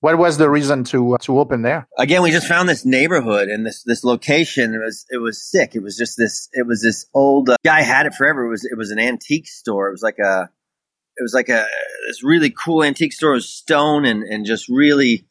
[0.00, 1.88] What was the reason to uh, to open there?
[1.98, 4.74] Again, we just found this neighborhood and this this location.
[4.74, 5.74] It was it was sick.
[5.74, 6.48] It was just this.
[6.52, 8.44] It was this old uh, guy had it forever.
[8.44, 9.88] It was it was an antique store.
[9.88, 10.50] It was like a
[11.16, 11.66] it was like a
[12.06, 13.32] this really cool antique store.
[13.32, 15.26] It was stone and and just really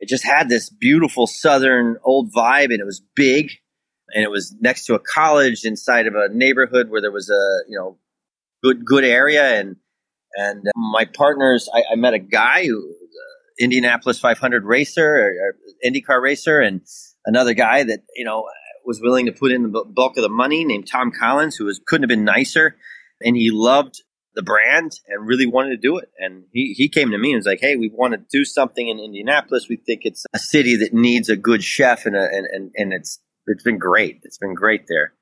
[0.00, 3.50] it just had this beautiful southern old vibe and it was big
[4.12, 7.70] and it was next to a college inside of a neighborhood where there was a
[7.70, 7.98] you know
[8.62, 9.76] good good area and
[10.34, 12.94] and uh, my partners I, I met a guy who
[13.60, 16.80] Indianapolis 500 racer or, or IndyCar racer, and
[17.26, 18.48] another guy that you know
[18.84, 21.80] was willing to put in the bulk of the money, named Tom Collins, who was
[21.86, 22.76] couldn't have been nicer,
[23.20, 24.02] and he loved
[24.34, 26.10] the brand and really wanted to do it.
[26.18, 28.88] And he, he came to me and was like, "Hey, we want to do something
[28.88, 29.66] in Indianapolis.
[29.68, 32.92] We think it's a city that needs a good chef, and a, and, and and
[32.92, 34.20] it's it's been great.
[34.22, 35.12] It's been great there."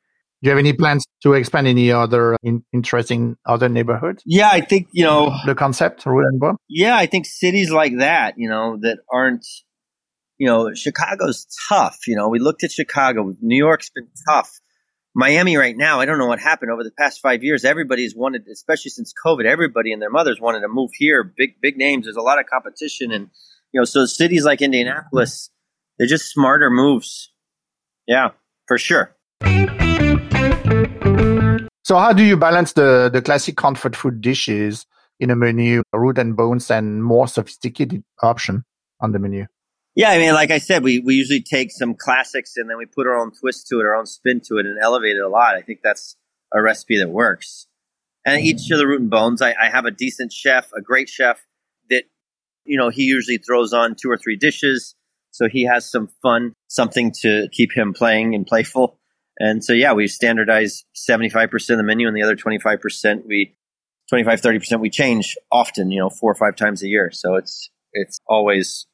[0.40, 4.23] Do you have any plans to expand any other uh, in, interesting other neighborhoods?
[4.25, 6.05] Yeah, I think you know the concept,
[6.68, 9.44] Yeah, I think cities like that, you know, that aren't,
[10.38, 12.07] you know, Chicago's tough.
[12.07, 13.35] You know, we looked at Chicago.
[13.40, 14.61] New York's been tough.
[15.18, 17.64] Miami right now, I don't know what happened over the past five years.
[17.64, 21.24] Everybody's wanted, especially since COVID, everybody and their mothers wanted to move here.
[21.24, 22.04] Big, big names.
[22.04, 23.28] There's a lot of competition, and
[23.72, 25.50] you know, so cities like Indianapolis,
[25.98, 27.33] they're just smarter moves.
[28.07, 28.28] Yeah,
[28.68, 29.16] for sure.
[31.83, 34.87] So how do you balance the, the classic comfort food dishes
[35.18, 38.62] in a menu, root and bones and more sophisticated option
[39.00, 39.46] on the menu?
[39.98, 42.87] Yeah, I mean, like I said, we, we usually take some classics and then we
[42.87, 45.28] put our own twist to it, our own spin to it, and elevate it a
[45.28, 45.56] lot.
[45.56, 46.14] I think that's
[46.54, 47.66] a recipe that works.
[48.24, 48.46] And mm-hmm.
[48.46, 51.44] each of the root and bones, I, I have a decent chef, a great chef
[51.90, 52.04] that,
[52.64, 54.94] you know, he usually throws on two or three dishes.
[55.32, 59.00] So he has some fun, something to keep him playing and playful.
[59.40, 63.56] And so, yeah, we standardize 75% of the menu and the other 25% we,
[64.11, 67.11] 25, 30% we change often, you know, four or five times a year.
[67.11, 68.87] So it's, it's always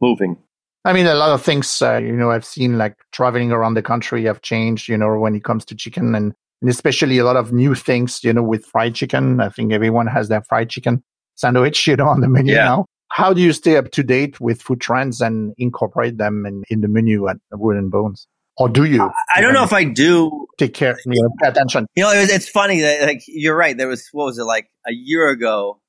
[0.00, 0.36] moving.
[0.84, 3.82] I mean, a lot of things, uh, you know, I've seen like traveling around the
[3.82, 6.32] country have changed, you know, when it comes to chicken and,
[6.62, 9.40] and especially a lot of new things, you know, with fried chicken.
[9.40, 11.02] I think everyone has their fried chicken
[11.34, 12.64] sandwich, you know, on the menu yeah.
[12.64, 12.86] now.
[13.10, 16.80] How do you stay up to date with food trends and incorporate them in, in
[16.82, 18.28] the menu at Root and Bones?
[18.58, 19.10] Or do you?
[19.34, 20.46] I, don't know if I do.
[20.58, 21.86] Take care, you know, pay attention.
[21.94, 23.76] You know, it was, it's funny that like you're right.
[23.76, 25.80] There was what was it like a year ago?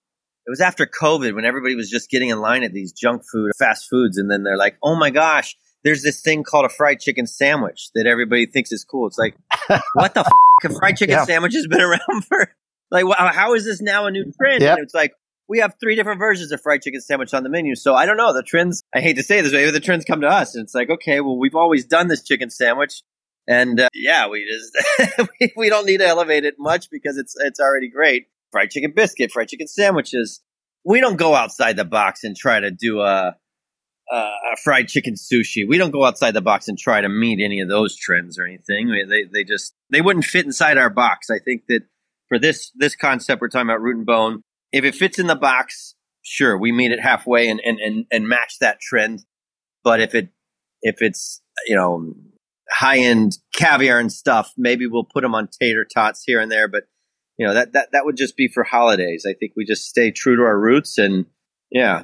[0.50, 3.52] It was after COVID when everybody was just getting in line at these junk food,
[3.60, 7.00] fast foods, and then they're like, "Oh my gosh, there's this thing called a fried
[7.00, 9.38] chicken sandwich that everybody thinks is cool." It's like,
[9.94, 11.26] what the f- a fried chicken yeah.
[11.26, 12.52] sandwich has been around for
[12.90, 14.64] like how is this now a new trend?
[14.64, 14.78] Yep.
[14.78, 15.14] And it's like
[15.48, 17.76] we have three different versions of fried chicken sandwich on the menu.
[17.76, 18.34] So I don't know.
[18.34, 20.74] The trends, I hate to say this, maybe the trends come to us and it's
[20.74, 23.04] like, okay, well, we've always done this chicken sandwich.
[23.48, 27.36] And uh, yeah, we just, we, we don't need to elevate it much because it's,
[27.38, 28.28] it's already great.
[28.52, 30.42] Fried chicken biscuit, fried chicken sandwiches.
[30.84, 33.36] We don't go outside the box and try to do a,
[34.12, 34.32] a,
[34.64, 35.68] fried chicken sushi.
[35.68, 38.46] We don't go outside the box and try to meet any of those trends or
[38.46, 38.90] anything.
[39.08, 41.30] They, they just, they wouldn't fit inside our box.
[41.30, 41.82] I think that
[42.28, 45.36] for this, this concept, we're talking about root and bone if it fits in the
[45.36, 49.26] box, sure, we meet it halfway and, and, and, and match that trend.
[49.84, 50.30] But if it
[50.82, 52.14] if it's you know
[52.70, 56.68] high end caviar and stuff, maybe we'll put them on tater tots here and there.
[56.68, 56.84] But
[57.40, 59.26] you know that that that would just be for holidays.
[59.28, 61.26] I think we just stay true to our roots and
[61.72, 62.04] yeah.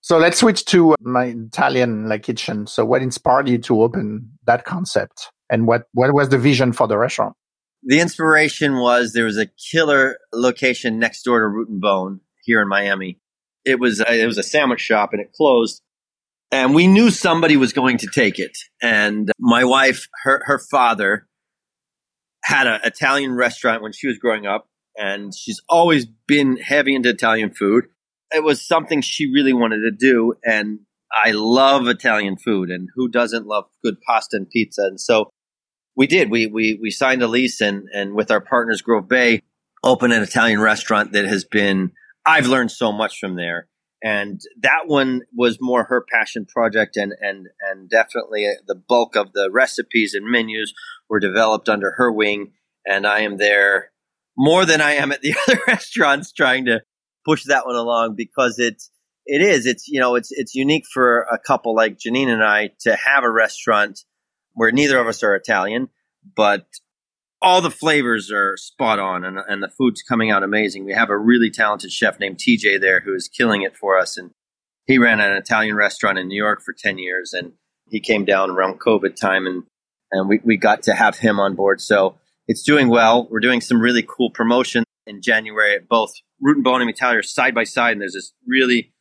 [0.00, 2.66] So let's switch to uh, my Italian like kitchen.
[2.66, 6.88] So what inspired you to open that concept, and what what was the vision for
[6.88, 7.36] the restaurant?
[7.82, 12.60] the inspiration was there was a killer location next door to Root and Bone here
[12.60, 13.18] in Miami.
[13.64, 15.82] It was a, it was a sandwich shop and it closed.
[16.52, 18.56] And we knew somebody was going to take it.
[18.82, 21.28] And my wife, her her father,
[22.50, 27.08] had an Italian restaurant when she was growing up, and she's always been heavy into
[27.08, 27.84] Italian food.
[28.32, 30.80] It was something she really wanted to do, and
[31.12, 34.82] I love Italian food, and who doesn't love good pasta and pizza?
[34.82, 35.30] And so
[35.96, 36.30] we did.
[36.30, 39.42] We we we signed a lease and and with our partners Grove Bay,
[39.84, 41.92] opened an Italian restaurant that has been.
[42.26, 43.66] I've learned so much from there,
[44.02, 49.16] and that one was more her passion project, and and and definitely uh, the bulk
[49.16, 50.72] of the recipes and menus
[51.08, 52.52] were developed under her wing,
[52.86, 53.90] and I am there
[54.36, 56.82] more than I am at the other restaurants trying to
[57.24, 58.90] push that one along because it's
[59.26, 62.70] it is it's you know it's it's unique for a couple like Janine and I
[62.80, 64.00] to have a restaurant
[64.54, 65.88] where neither of us are Italian,
[66.36, 66.66] but
[67.42, 70.84] all the flavors are spot on and, and the food's coming out amazing.
[70.84, 74.16] We have a really talented chef named TJ there who is killing it for us.
[74.16, 74.32] And
[74.86, 77.52] he ran an Italian restaurant in New York for 10 years and
[77.88, 79.64] he came down around COVID time and,
[80.12, 81.80] and we, we got to have him on board.
[81.80, 83.26] So it's doing well.
[83.30, 87.22] We're doing some really cool promotion in January at both Root and Bone and Italia
[87.22, 87.92] side by side.
[87.92, 88.92] And there's this really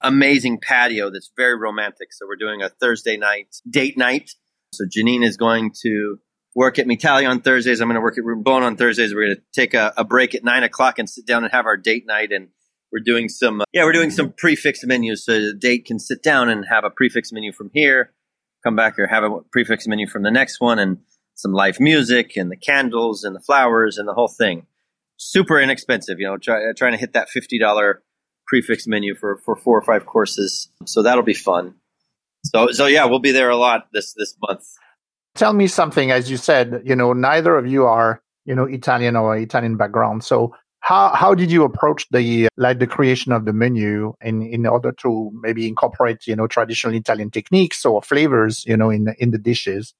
[0.00, 2.12] amazing patio that's very romantic.
[2.12, 4.30] So we're doing a Thursday night date night
[4.72, 6.18] so Janine is going to
[6.54, 7.80] work at Mi'Talia on Thursdays.
[7.80, 9.14] I'm going to work at Root Bone on Thursdays.
[9.14, 11.66] We're going to take a, a, break at nine o'clock and sit down and have
[11.66, 12.30] our date night.
[12.30, 12.48] And
[12.92, 15.24] we're doing some, uh, yeah, we're doing some prefix menus.
[15.24, 18.12] So the date can sit down and have a prefix menu from here,
[18.64, 20.98] come back or have a prefix menu from the next one and
[21.34, 24.66] some live music and the candles and the flowers and the whole thing.
[25.16, 27.94] Super inexpensive, you know, try, uh, trying to hit that $50
[28.46, 30.68] prefix menu for, for four or five courses.
[30.84, 31.76] So that'll be fun.
[32.44, 34.64] So so yeah, we'll be there a lot this this month.
[35.34, 36.10] Tell me something.
[36.10, 40.24] As you said, you know, neither of you are you know Italian or Italian background.
[40.24, 44.66] So how how did you approach the like the creation of the menu in in
[44.66, 49.30] order to maybe incorporate you know traditional Italian techniques or flavors you know in in
[49.30, 49.94] the dishes?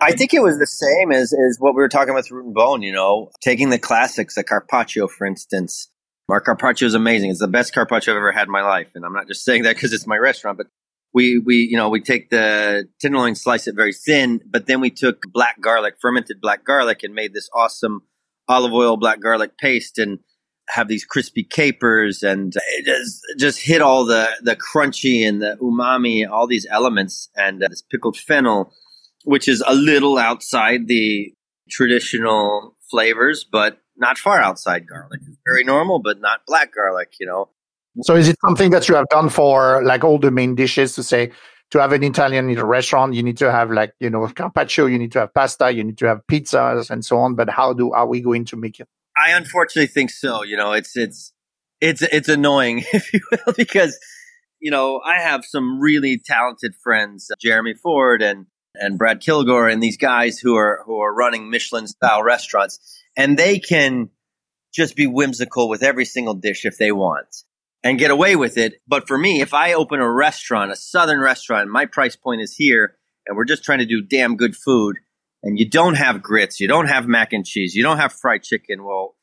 [0.00, 2.54] I think it was the same as as what we were talking about root and
[2.54, 2.82] bone.
[2.82, 5.88] You know, taking the classics, the carpaccio, for instance.
[6.28, 7.30] Our carpaccio is amazing.
[7.30, 9.64] It's the best carpaccio I've ever had in my life, and I'm not just saying
[9.64, 10.68] that because it's my restaurant, but
[11.12, 14.90] we we you know we take the tenderloin slice it very thin but then we
[14.90, 18.02] took black garlic fermented black garlic and made this awesome
[18.48, 20.18] olive oil black garlic paste and
[20.68, 25.56] have these crispy capers and it just just hit all the the crunchy and the
[25.60, 28.72] umami all these elements and uh, this pickled fennel
[29.24, 31.32] which is a little outside the
[31.70, 35.20] traditional flavors, but not far outside garlic.
[35.26, 37.48] It's very normal, but not black garlic, you know.
[38.02, 41.02] So is it something that you have done for like all the main dishes to
[41.02, 41.32] say
[41.70, 44.86] to have an Italian in a restaurant, you need to have like, you know, carpaccio,
[44.86, 47.34] you need to have pasta, you need to have pizzas and so on.
[47.34, 48.88] But how do are we going to make it?
[49.16, 50.42] I unfortunately think so.
[50.42, 51.32] You know, it's it's
[51.80, 53.98] it's it's annoying, if you will, because
[54.60, 59.68] you know I have some really talented friends, uh, Jeremy Ford and and Brad Kilgore,
[59.68, 62.78] and these guys who are who are running Michelin style restaurants,
[63.16, 64.10] and they can
[64.74, 67.44] just be whimsical with every single dish if they want
[67.82, 68.74] and get away with it.
[68.86, 72.54] But for me, if I open a restaurant, a southern restaurant, my price point is
[72.54, 74.96] here, and we're just trying to do damn good food,
[75.42, 78.42] and you don't have grits, you don't have mac and cheese, you don't have fried
[78.42, 79.16] chicken, well,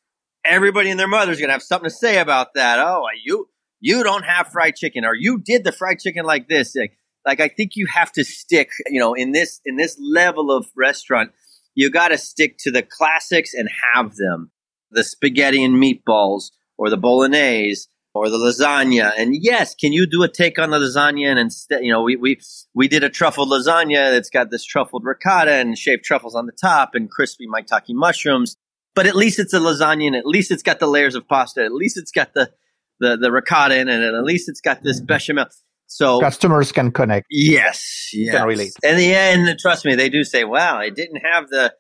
[0.45, 2.79] everybody and their mother's gonna have something to say about that.
[2.79, 3.49] Oh, you
[3.79, 6.75] you don't have fried chicken, or you did the fried chicken like this.
[6.75, 10.51] Like, like I think you have to stick, you know, in this in this level
[10.51, 11.31] of restaurant,
[11.75, 14.51] you got to stick to the classics and have them.
[14.89, 17.87] The spaghetti and meatballs, or the bolognese,
[18.17, 19.11] or the lasagna.
[19.17, 21.27] And yes, can you do a take on the lasagna?
[21.27, 22.39] And instead, you know, we we
[22.73, 26.51] we did a truffled lasagna that's got this truffled ricotta and shaved truffles on the
[26.51, 28.57] top and crispy maitake mushrooms.
[28.95, 31.63] But at least it's a lasagna, and at least it's got the layers of pasta.
[31.63, 32.51] At least it's got the
[32.99, 35.45] the, the ricotta in it, and at least it's got this bechamel.
[35.87, 37.27] So customers can connect.
[37.29, 38.35] Yes, yes.
[38.35, 38.73] Can relate.
[38.83, 41.73] In the end, trust me, they do say, "Wow, it didn't have the,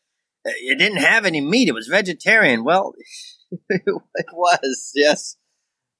[0.45, 1.67] it didn't have any meat.
[1.67, 2.93] It was vegetarian." Well,
[3.69, 5.35] it was, yes.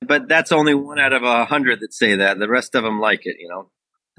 [0.01, 2.39] But that's only one out of a hundred that say that.
[2.39, 3.69] The rest of them like it, you know.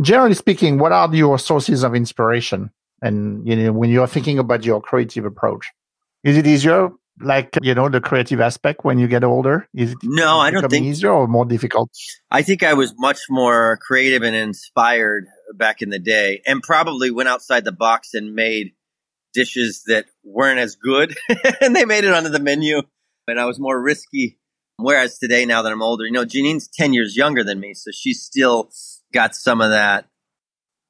[0.00, 2.70] Generally speaking, what are your sources of inspiration?
[3.00, 5.70] And you know, when you're thinking about your creative approach,
[6.24, 9.68] is it easier, like you know, the creative aspect when you get older?
[9.74, 11.90] Is it no, I don't think easier or more difficult.
[12.30, 17.10] I think I was much more creative and inspired back in the day, and probably
[17.10, 18.72] went outside the box and made
[19.32, 21.16] dishes that weren't as good,
[21.60, 22.82] and they made it onto the menu.
[23.28, 24.37] And I was more risky
[24.78, 27.74] Whereas today, now that I'm older, you know, Janine's 10 years younger than me.
[27.74, 28.70] So she's still
[29.12, 30.06] got some of that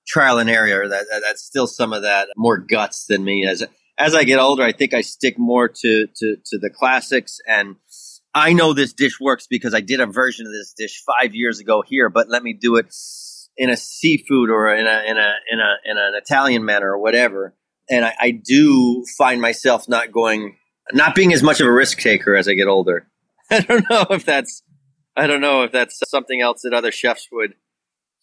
[0.07, 3.47] trial and error, that, that, that's still some of that more guts than me.
[3.47, 3.64] As,
[3.97, 7.39] as I get older, I think I stick more to, to, to the classics.
[7.47, 7.76] And
[8.34, 11.59] I know this dish works because I did a version of this dish five years
[11.59, 12.95] ago here, but let me do it
[13.57, 16.99] in a seafood or in a, in a, in a, in an Italian manner or
[16.99, 17.55] whatever.
[17.91, 20.57] And I, I do find myself not going,
[20.93, 23.07] not being as much of a risk taker as I get older.
[23.51, 24.62] I don't know if that's
[25.16, 27.55] I don't know if that's something else that other chefs would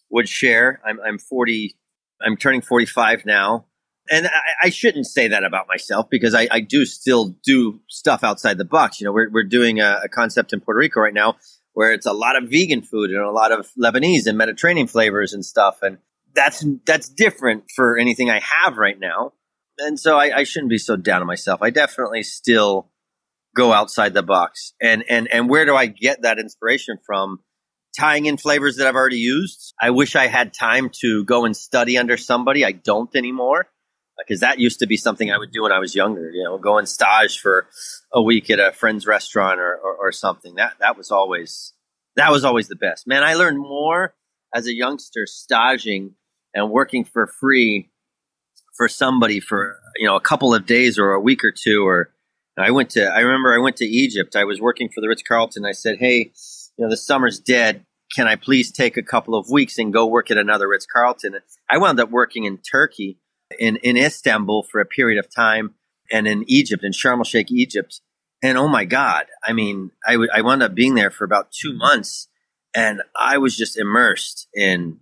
[0.09, 0.81] would share.
[0.85, 1.75] I'm I'm 40.
[2.21, 3.65] I'm turning 45 now,
[4.09, 8.23] and I, I shouldn't say that about myself because I, I, do still do stuff
[8.23, 9.01] outside the box.
[9.01, 11.35] You know, we're we're doing a, a, concept in Puerto Rico right now
[11.73, 15.33] where it's a lot of vegan food and a lot of Lebanese and Mediterranean flavors
[15.33, 15.97] and stuff, and
[16.33, 19.33] that's that's different for anything I have right now.
[19.77, 21.61] And so I, I shouldn't be so down on myself.
[21.61, 22.89] I definitely still
[23.55, 24.73] go outside the box.
[24.81, 27.39] And and and where do I get that inspiration from?
[27.97, 29.73] Tying in flavors that I've already used.
[29.81, 32.65] I wish I had time to go and study under somebody.
[32.65, 33.69] I don't anymore
[34.17, 36.29] because that used to be something I would do when I was younger.
[36.29, 37.67] You know, go and stage for
[38.11, 40.55] a week at a friend's restaurant or, or, or something.
[40.55, 41.73] That that was always
[42.17, 43.07] that was always the best.
[43.07, 44.13] Man, I learned more
[44.53, 46.15] as a youngster staging
[46.53, 47.91] and working for free
[48.75, 52.11] for somebody for you know a couple of days or a week or two or
[52.57, 54.35] I went to, I remember I went to Egypt.
[54.35, 55.65] I was working for the Ritz Carlton.
[55.65, 56.31] I said, Hey,
[56.77, 57.85] you know, the summer's dead.
[58.15, 61.35] Can I please take a couple of weeks and go work at another Ritz Carlton?
[61.69, 63.17] I wound up working in Turkey,
[63.59, 65.73] in, in Istanbul for a period of time,
[66.11, 68.01] and in Egypt, in Sharm el Sheikh, Egypt.
[68.43, 71.51] And oh my God, I mean, I, w- I wound up being there for about
[71.51, 72.27] two months,
[72.75, 74.99] and I was just immersed in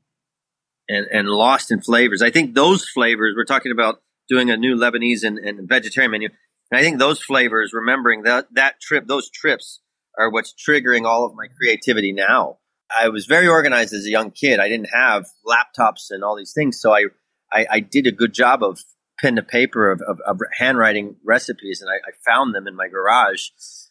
[0.88, 2.22] and, and lost in flavors.
[2.22, 6.30] I think those flavors, we're talking about doing a new Lebanese and, and vegetarian menu.
[6.74, 9.80] And I think those flavors, remembering that that trip, those trips
[10.17, 12.57] are what's triggering all of my creativity now.
[12.89, 14.59] I was very organized as a young kid.
[14.59, 17.03] I didn't have laptops and all these things, so I
[17.51, 18.80] I, I did a good job of
[19.21, 22.88] pen to paper of, of, of handwriting recipes, and I, I, found them in my
[22.88, 23.49] garage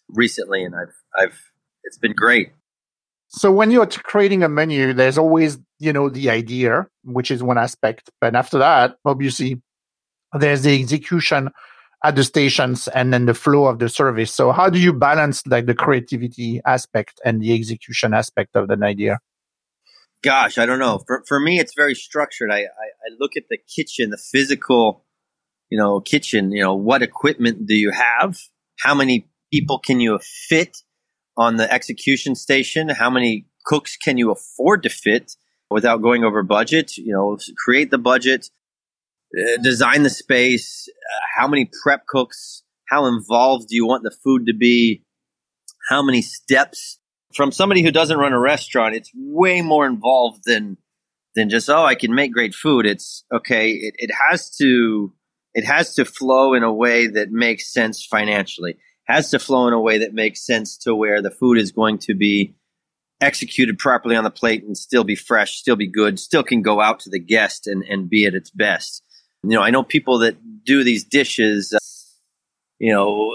[0.09, 1.41] recently, and I've I've
[1.85, 2.51] it's been great.
[3.29, 7.59] So when you're creating a menu, there's always you know the idea, which is one
[7.59, 9.63] aspect, but after that, obviously,
[10.33, 11.53] there's the execution
[12.05, 14.33] at the stations and then the flow of the service.
[14.33, 18.83] So how do you balance like the creativity aspect and the execution aspect of an
[18.83, 19.21] idea?
[20.23, 21.03] Gosh, I don't know.
[21.07, 22.51] For for me, it's very structured.
[22.51, 25.05] I, I, I look at the kitchen, the physical,
[25.69, 26.53] you know, kitchen.
[26.53, 28.39] You know, what equipment do you have?
[28.79, 30.79] How many people can you fit
[31.37, 32.89] on the execution station?
[32.89, 35.37] How many cooks can you afford to fit
[35.71, 36.97] without going over budget?
[36.97, 38.49] You know, create the budget
[39.63, 44.47] design the space, uh, how many prep cooks, how involved do you want the food
[44.47, 45.05] to be,
[45.89, 46.99] how many steps.
[47.35, 50.77] From somebody who doesn't run a restaurant, it's way more involved than
[51.35, 52.85] than just oh I can make great food.
[52.85, 53.71] It's okay.
[53.71, 55.13] It, it has to
[55.55, 58.77] it has to flow in a way that makes sense financially.
[59.05, 61.99] Has to flow in a way that makes sense to where the food is going
[62.01, 62.55] to be
[63.21, 66.81] executed properly on the plate and still be fresh, still be good, still can go
[66.81, 69.03] out to the guest and, and be at its best.
[69.43, 71.79] You know, I know people that do these dishes, uh,
[72.79, 73.33] you know,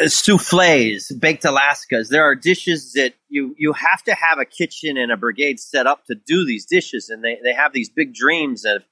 [0.00, 2.08] uh, souffles, baked Alaskas.
[2.08, 5.86] There are dishes that you, you have to have a kitchen and a brigade set
[5.86, 7.08] up to do these dishes.
[7.08, 8.82] And they, they have these big dreams of,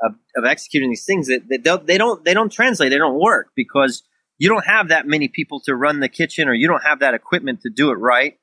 [0.00, 2.90] of, of executing these things that, that they don't, they don't translate.
[2.90, 4.02] They don't work because
[4.38, 7.14] you don't have that many people to run the kitchen or you don't have that
[7.14, 8.36] equipment to do it right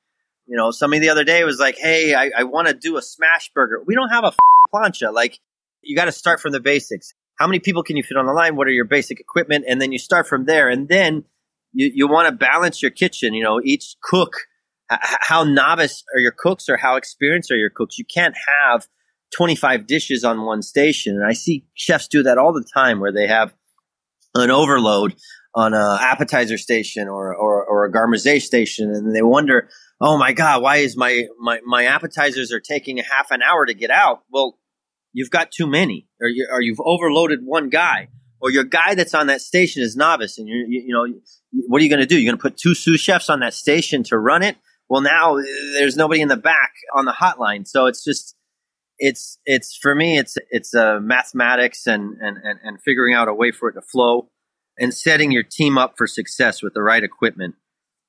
[0.48, 3.02] you know, somebody the other day was like, "Hey, I, I want to do a
[3.02, 4.34] smash burger." We don't have a
[4.74, 5.14] plancha.
[5.14, 5.40] Like,
[5.82, 7.14] you got to start from the basics.
[7.40, 8.56] How many people can you fit on the line?
[8.56, 9.66] What are your basic equipment?
[9.68, 10.70] And then you start from there.
[10.70, 11.26] And then
[11.74, 13.34] you, you want to balance your kitchen.
[13.34, 14.34] You know, each cook,
[14.92, 17.98] h- how novice are your cooks or how experienced are your cooks?
[17.98, 18.88] You can't have
[19.36, 21.16] 25 dishes on one station.
[21.16, 23.54] And I see chefs do that all the time where they have
[24.36, 25.16] an overload
[25.56, 28.92] on a appetizer station or, or, or a garde station.
[28.92, 29.70] And they wonder,
[30.04, 33.66] oh my god why is my my my appetizers are taking a half an hour
[33.66, 34.60] to get out well
[35.14, 38.10] you've got too many or, you, or you've overloaded one guy
[38.42, 41.08] or your guy that's on that station is novice and you you know
[41.68, 42.20] what are you going to do?
[42.20, 44.58] You're going to put two sous chefs on that station to run it?
[44.90, 45.38] Well now
[45.74, 48.36] there's nobody in the back on the hotline so it's just
[49.00, 53.34] it's it's for me it's it's uh, mathematics and, and and and figuring out a
[53.34, 54.30] way for it to flow
[54.78, 57.56] and setting your team up for success with the right equipment.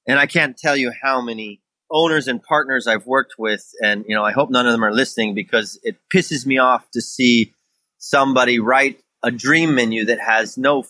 [0.06, 1.62] And i can't tell you how many
[1.94, 4.92] owners and partners I've worked with, and you know, I hope none of them are
[4.92, 7.54] listening because it pisses me off to see
[7.98, 10.88] somebody write a dream menu that has no f-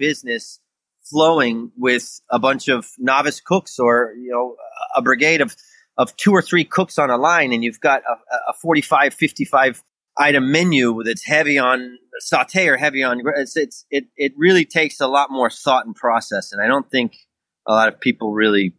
[0.00, 0.58] business
[1.04, 4.56] flowing with a bunch of novice cooks or you know
[4.96, 5.54] a brigade of
[5.96, 9.82] of two or three cooks on a line and you've got a, a 45 55
[10.18, 15.00] item menu that's heavy on saute or heavy on it's, it's it it really takes
[15.00, 17.16] a lot more thought and process and i don't think
[17.66, 18.72] a lot of people really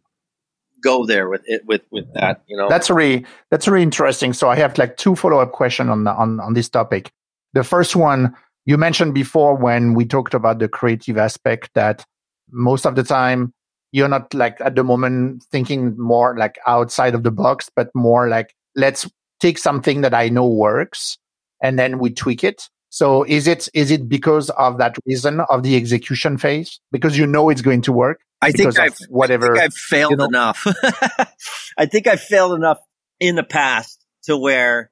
[0.82, 2.68] go there with it with with that you know?
[2.68, 4.32] That's really that's really interesting.
[4.32, 7.10] So i have like two follow-up questions on on on this topic.
[7.52, 8.34] The first one
[8.66, 12.04] you mentioned before when we talked about the creative aspect that
[12.50, 13.52] most of the time
[13.92, 18.28] you're not like at the moment thinking more like outside of the box but more
[18.28, 19.08] like let's
[19.40, 21.18] take something that i know works
[21.62, 25.62] and then we tweak it so is it is it because of that reason of
[25.62, 29.52] the execution phase because you know it's going to work I think I've whatever.
[29.52, 30.24] I think I've failed you know?
[30.24, 30.66] enough.
[31.78, 32.78] I think I've failed enough
[33.18, 34.90] in the past to where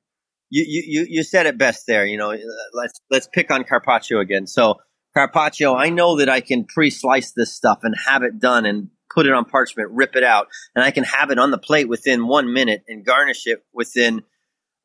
[0.51, 2.05] you, you you said it best there.
[2.05, 2.37] You know,
[2.75, 4.47] let's let's pick on Carpaccio again.
[4.47, 4.77] So
[5.17, 9.27] Carpaccio, I know that I can pre-slice this stuff and have it done and put
[9.27, 12.27] it on parchment, rip it out, and I can have it on the plate within
[12.27, 14.23] one minute and garnish it within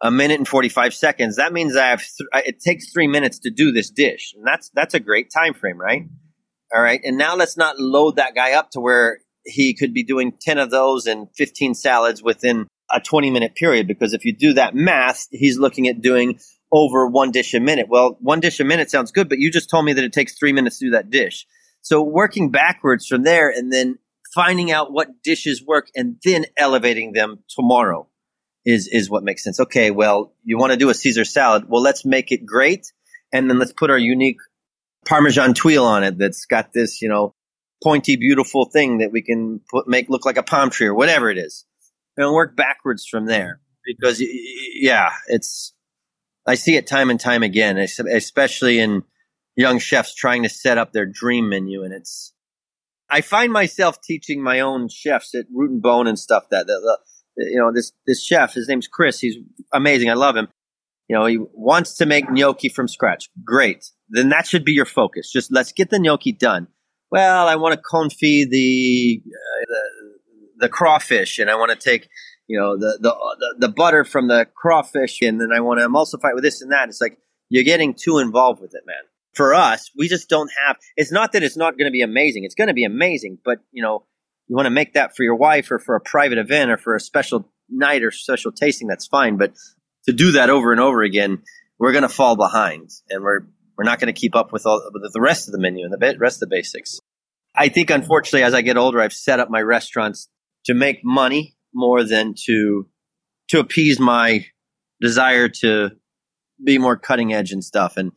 [0.03, 1.37] a minute and 45 seconds.
[1.37, 4.69] That means I have th- it takes three minutes to do this dish, and that's
[4.75, 6.03] that's a great time frame, right?
[6.75, 7.01] All right.
[7.03, 10.57] And now let's not load that guy up to where he could be doing 10
[10.57, 13.87] of those and 15 salads within a 20 minute period.
[13.87, 16.39] Because if you do that math, he's looking at doing
[16.71, 17.87] over one dish a minute.
[17.89, 20.37] Well, one dish a minute sounds good, but you just told me that it takes
[20.37, 21.45] three minutes to do that dish.
[21.81, 23.99] So working backwards from there and then
[24.33, 28.07] finding out what dishes work and then elevating them tomorrow
[28.65, 29.59] is, is what makes sense.
[29.59, 29.91] Okay.
[29.91, 31.65] Well, you want to do a Caesar salad.
[31.67, 32.91] Well, let's make it great.
[33.31, 34.37] And then let's put our unique
[35.07, 37.35] Parmesan tuile on it that's got this, you know,
[37.83, 41.29] pointy, beautiful thing that we can put, make look like a palm tree or whatever
[41.29, 41.65] it is.
[42.15, 45.73] And work backwards from there because, yeah, it's,
[46.45, 49.03] I see it time and time again, especially in
[49.55, 51.83] young chefs trying to set up their dream menu.
[51.83, 52.33] And it's,
[53.09, 56.97] I find myself teaching my own chefs at Root and Bone and stuff that, that,
[57.37, 59.19] you know, this, this chef, his name's Chris.
[59.19, 59.37] He's
[59.73, 60.09] amazing.
[60.09, 60.47] I love him.
[61.09, 63.29] You know, he wants to make gnocchi from scratch.
[63.43, 63.89] Great.
[64.09, 65.31] Then that should be your focus.
[65.31, 66.67] Just let's get the gnocchi done.
[67.11, 69.81] Well, I want to confit the, uh, the,
[70.59, 72.07] the crawfish and I want to take,
[72.47, 76.31] you know, the, the, the, butter from the crawfish and then I want to emulsify
[76.31, 76.89] it with this and that.
[76.89, 77.19] It's like
[77.49, 78.95] you're getting too involved with it, man.
[79.35, 82.45] For us, we just don't have, it's not that it's not going to be amazing.
[82.45, 84.05] It's going to be amazing, but you know,
[84.53, 86.95] you want to make that for your wife or for a private event or for
[86.95, 89.35] a special night or special tasting, that's fine.
[89.35, 89.55] But
[90.05, 91.41] to do that over and over again,
[91.79, 94.91] we're going to fall behind and we're, we're not going to keep up with all
[94.93, 96.99] with the rest of the menu and the rest of the basics.
[97.55, 100.29] I think, unfortunately, as I get older, I've set up my restaurants
[100.65, 102.87] to make money more than to,
[103.49, 104.45] to appease my
[105.01, 105.89] desire to
[106.63, 107.97] be more cutting edge and stuff.
[107.97, 108.11] And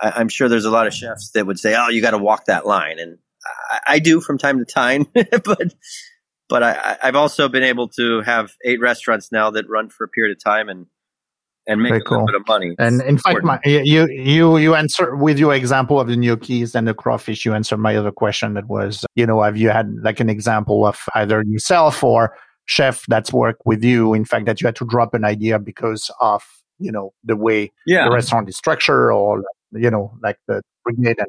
[0.00, 2.18] I, am sure there's a lot of chefs that would say, "Oh, you got to
[2.18, 3.18] walk that line," and
[3.70, 5.06] I, I, do from time to time.
[5.14, 5.74] but
[6.48, 10.08] but I, have also been able to have eight restaurants now that run for a
[10.08, 10.86] period of time and
[11.68, 12.24] and make Very a cool.
[12.24, 12.74] little bit of money.
[12.78, 16.88] And in fact, my, you you you answer with your example of the gnocchis and
[16.88, 17.44] the crawfish.
[17.44, 20.86] You answered my other question that was, you know, have you had like an example
[20.86, 22.34] of either yourself or
[22.64, 24.14] chef that's worked with you?
[24.14, 26.42] In fact, that you had to drop an idea because of
[26.78, 28.04] you know the way yeah.
[28.04, 31.28] the restaurant is structured, or you know, like the brigade and.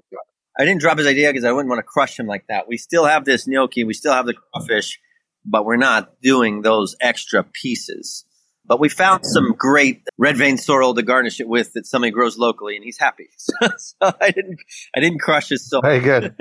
[0.60, 2.68] I didn't drop his idea because I wouldn't want to crush him like that.
[2.68, 5.00] We still have this gnocchi, we still have the crawfish,
[5.46, 8.26] but we're not doing those extra pieces.
[8.66, 12.38] But we found some great red vein sorrel to garnish it with that somebody grows
[12.38, 13.30] locally, and he's happy.
[13.38, 14.60] so, so I didn't,
[14.94, 15.82] I didn't crush his soul.
[15.82, 16.36] Very good.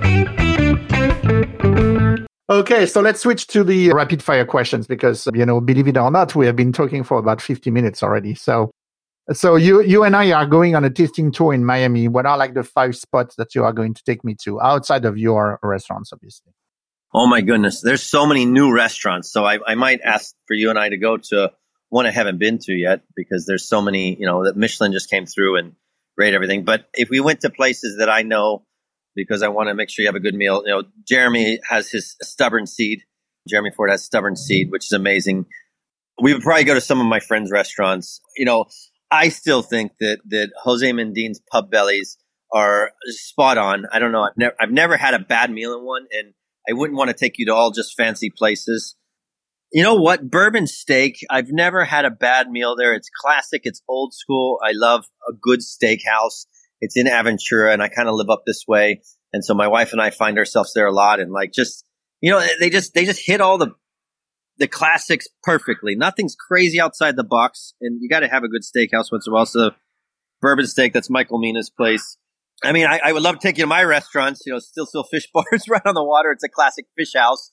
[2.50, 5.96] okay, so let's switch to the uh, rapid fire questions because you know, believe it
[5.96, 8.34] or not, we have been talking for about fifty minutes already.
[8.34, 8.70] So,
[9.32, 12.08] so you you and I are going on a tasting tour in Miami.
[12.08, 15.04] What are like the five spots that you are going to take me to outside
[15.04, 16.52] of your restaurants, obviously?
[17.12, 19.32] Oh my goodness, there's so many new restaurants.
[19.32, 21.52] So I, I might ask for you and I to go to
[21.88, 24.16] one I haven't been to yet because there's so many.
[24.18, 25.74] You know, that Michelin just came through and
[26.16, 26.64] rate everything.
[26.64, 28.64] But if we went to places that I know,
[29.14, 30.62] because I want to make sure you have a good meal.
[30.64, 33.02] You know, Jeremy has his stubborn seed.
[33.48, 35.46] Jeremy Ford has stubborn seed, which is amazing.
[36.20, 38.20] We would probably go to some of my friends' restaurants.
[38.36, 38.66] You know,
[39.10, 42.16] I still think that that Jose Mendin's pub bellies
[42.52, 43.86] are spot on.
[43.92, 44.22] I don't know.
[44.22, 46.34] I've never I've never had a bad meal in one, and
[46.68, 48.96] I wouldn't want to take you to all just fancy places.
[49.72, 50.30] You know what?
[50.30, 51.18] Bourbon steak.
[51.30, 52.94] I've never had a bad meal there.
[52.94, 53.62] It's classic.
[53.64, 54.58] It's old school.
[54.64, 56.46] I love a good steakhouse.
[56.80, 59.02] It's in Aventura and I kind of live up this way.
[59.32, 61.84] And so my wife and I find ourselves there a lot and like just,
[62.20, 63.72] you know, they just, they just hit all the,
[64.60, 65.96] the classics perfectly.
[65.96, 67.74] Nothing's crazy outside the box.
[67.80, 69.46] And you got to have a good steakhouse once in a while.
[69.46, 69.70] So
[70.40, 72.18] bourbon steak, that's Michael Mina's place.
[72.62, 74.42] I mean, I, I, would love to take you to my restaurants.
[74.44, 76.30] You know, Stiltsville fish bars right on the water.
[76.30, 77.52] It's a classic fish house.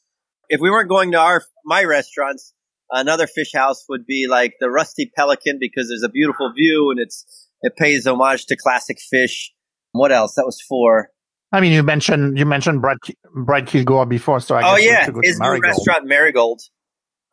[0.49, 2.53] If we weren't going to our my restaurants,
[2.91, 6.99] another fish house would be like the Rusty Pelican because there's a beautiful view and
[6.99, 9.53] it's it pays homage to classic fish.
[9.93, 10.35] What else?
[10.35, 11.09] That was four.
[11.53, 12.97] I mean, you mentioned you mentioned Brad
[13.33, 16.61] Brad Kilgore before, so I oh yeah, his new restaurant Marigold.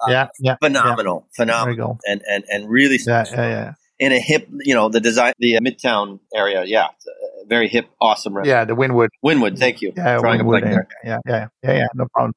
[0.01, 1.45] Uh, yeah, yeah, phenomenal, yeah.
[1.45, 3.73] phenomenal, and and and really yeah, yeah, yeah.
[3.99, 6.65] in a hip, you know, the design, the uh, Midtown area.
[6.65, 6.89] Yeah,
[7.49, 8.49] very hip, awesome restaurant.
[8.49, 9.93] Yeah, the Wynwood, Wynwood, thank you.
[9.97, 12.33] Yeah, Wynwood, yeah, yeah, yeah, yeah, yeah, no problem.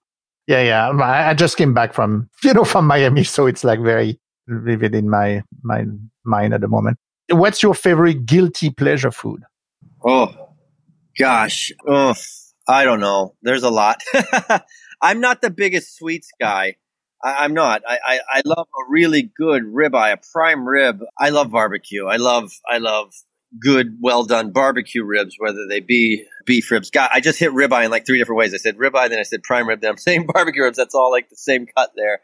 [0.46, 0.90] Yeah, yeah.
[0.90, 4.96] I, I just came back from you know from Miami, so it's like very vivid
[4.96, 5.86] in my my
[6.24, 6.98] mind at the moment.
[7.30, 9.44] What's your favorite guilty pleasure food?
[10.04, 10.54] Oh,
[11.18, 12.14] gosh, oh,
[12.68, 13.36] I don't know.
[13.42, 14.02] There's a lot.
[15.02, 16.76] I'm not the biggest sweets guy.
[17.24, 17.82] I, am not.
[17.88, 21.02] I, I, I, love a really good ribeye, a prime rib.
[21.18, 22.06] I love barbecue.
[22.06, 23.14] I love I love
[23.60, 26.92] good, well done barbecue ribs, whether they be beef ribs.
[26.92, 28.54] God, I just hit ribeye in like three different ways.
[28.54, 30.78] I said ribeye, then I said prime rib, then I'm saying barbecue ribs.
[30.78, 32.22] That's all like the same cut there.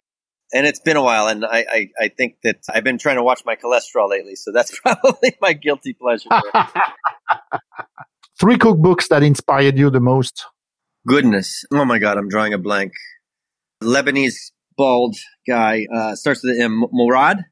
[0.53, 3.23] And it's been a while, and I, I, I think that I've been trying to
[3.23, 6.29] watch my cholesterol lately, so that's probably my guilty pleasure.
[8.39, 10.45] Three cookbooks that inspired you the most.
[11.07, 12.91] Goodness, oh my God, I'm drawing a blank.
[13.81, 15.15] Lebanese bald
[15.47, 16.86] guy uh, starts with M.
[16.91, 17.45] Morad.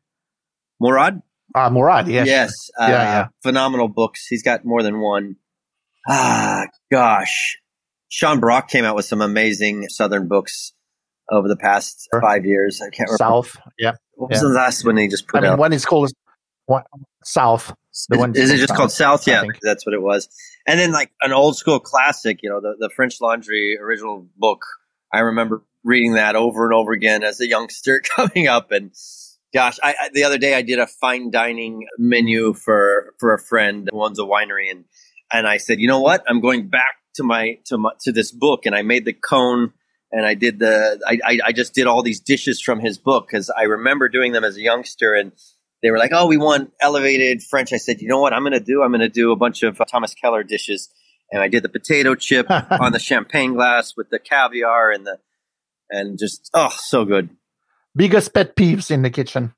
[0.80, 1.22] Morad.
[1.54, 2.28] Ah, uh, Murad, yes.
[2.28, 2.70] Yes.
[2.80, 3.28] Uh, yeah, yeah.
[3.44, 4.26] Phenomenal books.
[4.28, 5.36] He's got more than one.
[6.08, 7.58] Ah, gosh.
[8.08, 10.74] Sean Brock came out with some amazing Southern books
[11.32, 12.22] over the past sure.
[12.22, 12.82] five years.
[12.82, 13.18] I can't remember.
[13.18, 13.94] South, yeah.
[14.16, 14.50] What was yeah.
[14.50, 15.44] the last one he just put out?
[15.44, 15.60] I mean, out?
[15.60, 16.12] one is called
[16.66, 16.86] what,
[17.24, 17.74] South.
[18.10, 19.28] The one is, is it just South, called South?
[19.28, 20.30] Yeah, that's what it was.
[20.68, 24.62] And then like an old school classic, you know, the, the French Laundry original book.
[25.14, 28.92] I remember reading that over and over again as a youngster coming up and
[29.54, 33.40] Gosh, I, I, the other day I did a fine dining menu for for a
[33.40, 34.86] friend who owns a winery, and
[35.32, 38.32] and I said, you know what, I'm going back to my to my to this
[38.32, 39.74] book, and I made the cone,
[40.10, 43.28] and I did the I I, I just did all these dishes from his book
[43.28, 45.34] because I remember doing them as a youngster, and
[45.84, 47.74] they were like, oh, we want elevated French.
[47.74, 49.64] I said, you know what, I'm going to do, I'm going to do a bunch
[49.64, 50.88] of uh, Thomas Keller dishes,
[51.32, 55.20] and I did the potato chip on the champagne glass with the caviar and the
[55.90, 57.30] and just oh, so good
[57.96, 59.54] biggest pet peeves in the kitchen?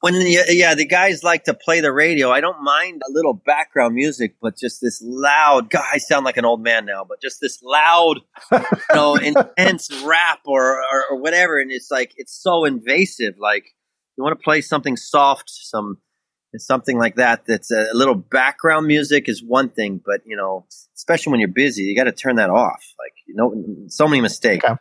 [0.00, 2.30] When yeah, the guys like to play the radio.
[2.30, 5.68] I don't mind a little background music, but just this loud.
[5.68, 8.20] God, I sound like an old man now, but just this loud,
[8.50, 8.60] you
[8.94, 13.34] know, intense rap or, or, or whatever, and it's like it's so invasive.
[13.38, 13.74] Like
[14.16, 15.98] you want to play something soft, some
[16.56, 17.44] something like that.
[17.46, 21.82] That's a little background music is one thing, but you know, especially when you're busy,
[21.82, 22.84] you got to turn that off.
[22.98, 24.64] Like you know, so many mistakes.
[24.64, 24.74] Okay.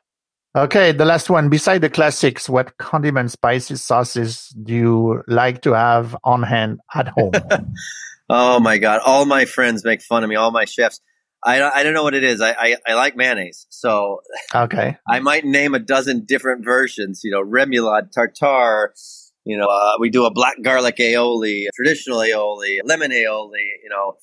[0.55, 1.49] Okay, the last one.
[1.49, 7.07] Beside the classics, what condiments, spices, sauces do you like to have on hand at
[7.09, 7.33] home?
[8.29, 8.99] oh my god!
[9.05, 10.35] All my friends make fun of me.
[10.35, 11.01] All my chefs.
[11.45, 12.41] I I don't know what it is.
[12.41, 14.21] I I, I like mayonnaise, so
[14.53, 14.97] okay.
[15.07, 17.21] I might name a dozen different versions.
[17.23, 18.93] You know, remoulade, tartare.
[19.45, 23.65] You know, uh, we do a black garlic aioli, traditional aioli, lemon aioli.
[23.83, 24.17] You know,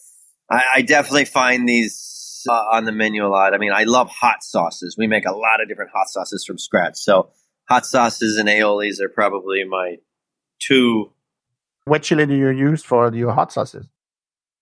[0.50, 3.54] I, I definitely find these uh, on the menu a lot.
[3.54, 4.96] I mean, I love hot sauces.
[4.96, 6.96] We make a lot of different hot sauces from scratch.
[6.96, 7.30] So
[7.68, 9.96] hot sauces and aiolis are probably my
[10.60, 11.12] two.
[11.86, 13.86] What chili do you use for your hot sauces?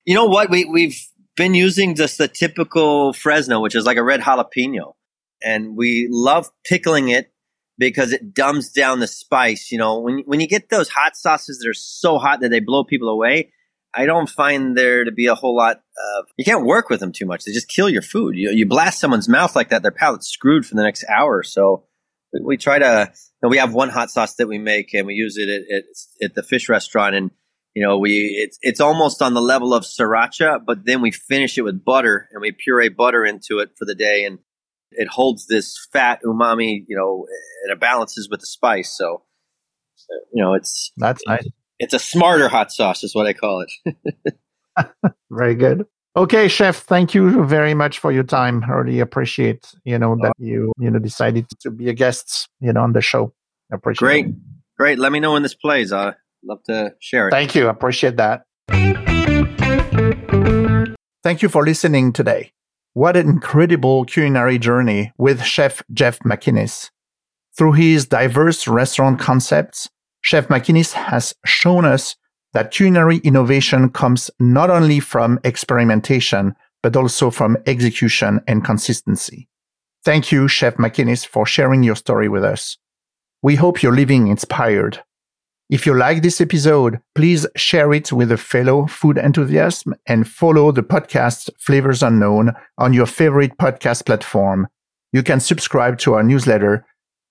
[0.05, 0.51] You know what?
[0.51, 0.99] We, we've
[1.37, 4.95] been using just the typical Fresno, which is like a red jalapeno.
[5.43, 7.34] And we love pickling it
[7.79, 9.71] because it dumbs down the spice.
[9.71, 12.61] You know, when, when you get those hot sauces that are so hot that they
[12.61, 13.53] blow people away,
[13.95, 16.27] I don't find there to be a whole lot of.
[16.37, 17.45] You can't work with them too much.
[17.45, 18.37] They just kill your food.
[18.37, 21.43] You, you blast someone's mouth like that, their palate's screwed for the next hour.
[21.43, 21.85] So
[22.33, 23.13] we, we try to.
[23.13, 25.77] You know, we have one hot sauce that we make, and we use it at,
[25.77, 25.85] at,
[26.23, 27.31] at the fish restaurant, and
[27.75, 31.59] you know, we it's it's almost on the level of sriracha, but then we finish
[31.59, 34.39] it with butter, and we puree butter into it for the day, and
[34.97, 37.27] it holds this fat umami, you know,
[37.65, 38.97] and it balances with the spice.
[38.97, 39.23] So,
[40.33, 41.47] you know, it's that's nice.
[41.79, 43.97] It's a smarter hot sauce, is what I call it.
[45.31, 45.87] very good.
[46.17, 48.63] Okay, chef, thank you very much for your time.
[48.65, 52.73] I really appreciate, you know, that you, you know, decided to be a guest, you
[52.73, 53.33] know, on the show.
[53.73, 54.27] I appreciate Great.
[54.27, 54.35] It.
[54.79, 54.99] Great.
[55.01, 55.93] Let me know when this plays.
[55.93, 56.15] I'd
[56.45, 57.33] love to share it.
[57.33, 57.67] Thank you.
[57.67, 58.45] I appreciate that.
[61.25, 62.53] Thank you for listening today.
[62.97, 66.91] What an incredible culinary journey with Chef Jeff McInnis.
[67.59, 69.91] Through his diverse restaurant concepts,
[70.21, 72.15] Chef McInnis has shown us
[72.53, 79.49] that culinary innovation comes not only from experimentation, but also from execution and consistency.
[80.05, 82.79] Thank you, Chef McInnis, for sharing your story with us.
[83.43, 85.03] We hope you're living inspired.
[85.71, 90.71] If you like this episode, please share it with a fellow food enthusiast and follow
[90.73, 94.69] the podcast Flavors Unknown on your favorite podcast platform.
[95.15, 96.85] You can subscribe to our newsletter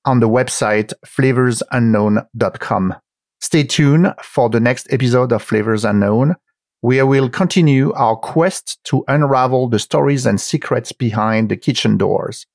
[0.06, 2.96] on the website flavorsunknown.com.
[3.40, 6.36] Stay tuned for the next episode of Flavors Unknown,
[6.82, 12.48] where we'll continue our quest to unravel the stories and secrets behind the kitchen doors.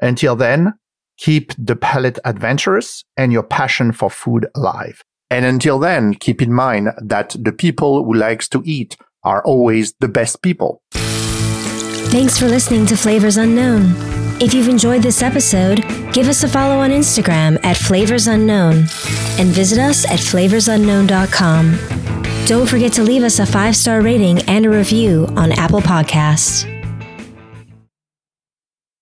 [0.00, 0.74] Until then,
[1.16, 5.04] keep the palate adventurous and your passion for food alive.
[5.32, 9.94] And until then, keep in mind that the people who likes to eat are always
[9.94, 10.82] the best people.
[12.12, 13.94] Thanks for listening to Flavors Unknown.
[14.42, 18.84] If you've enjoyed this episode, give us a follow on Instagram at Flavors Unknown
[19.38, 21.78] and visit us at flavorsunknown.com.
[22.44, 26.71] Don't forget to leave us a five star rating and a review on Apple Podcasts.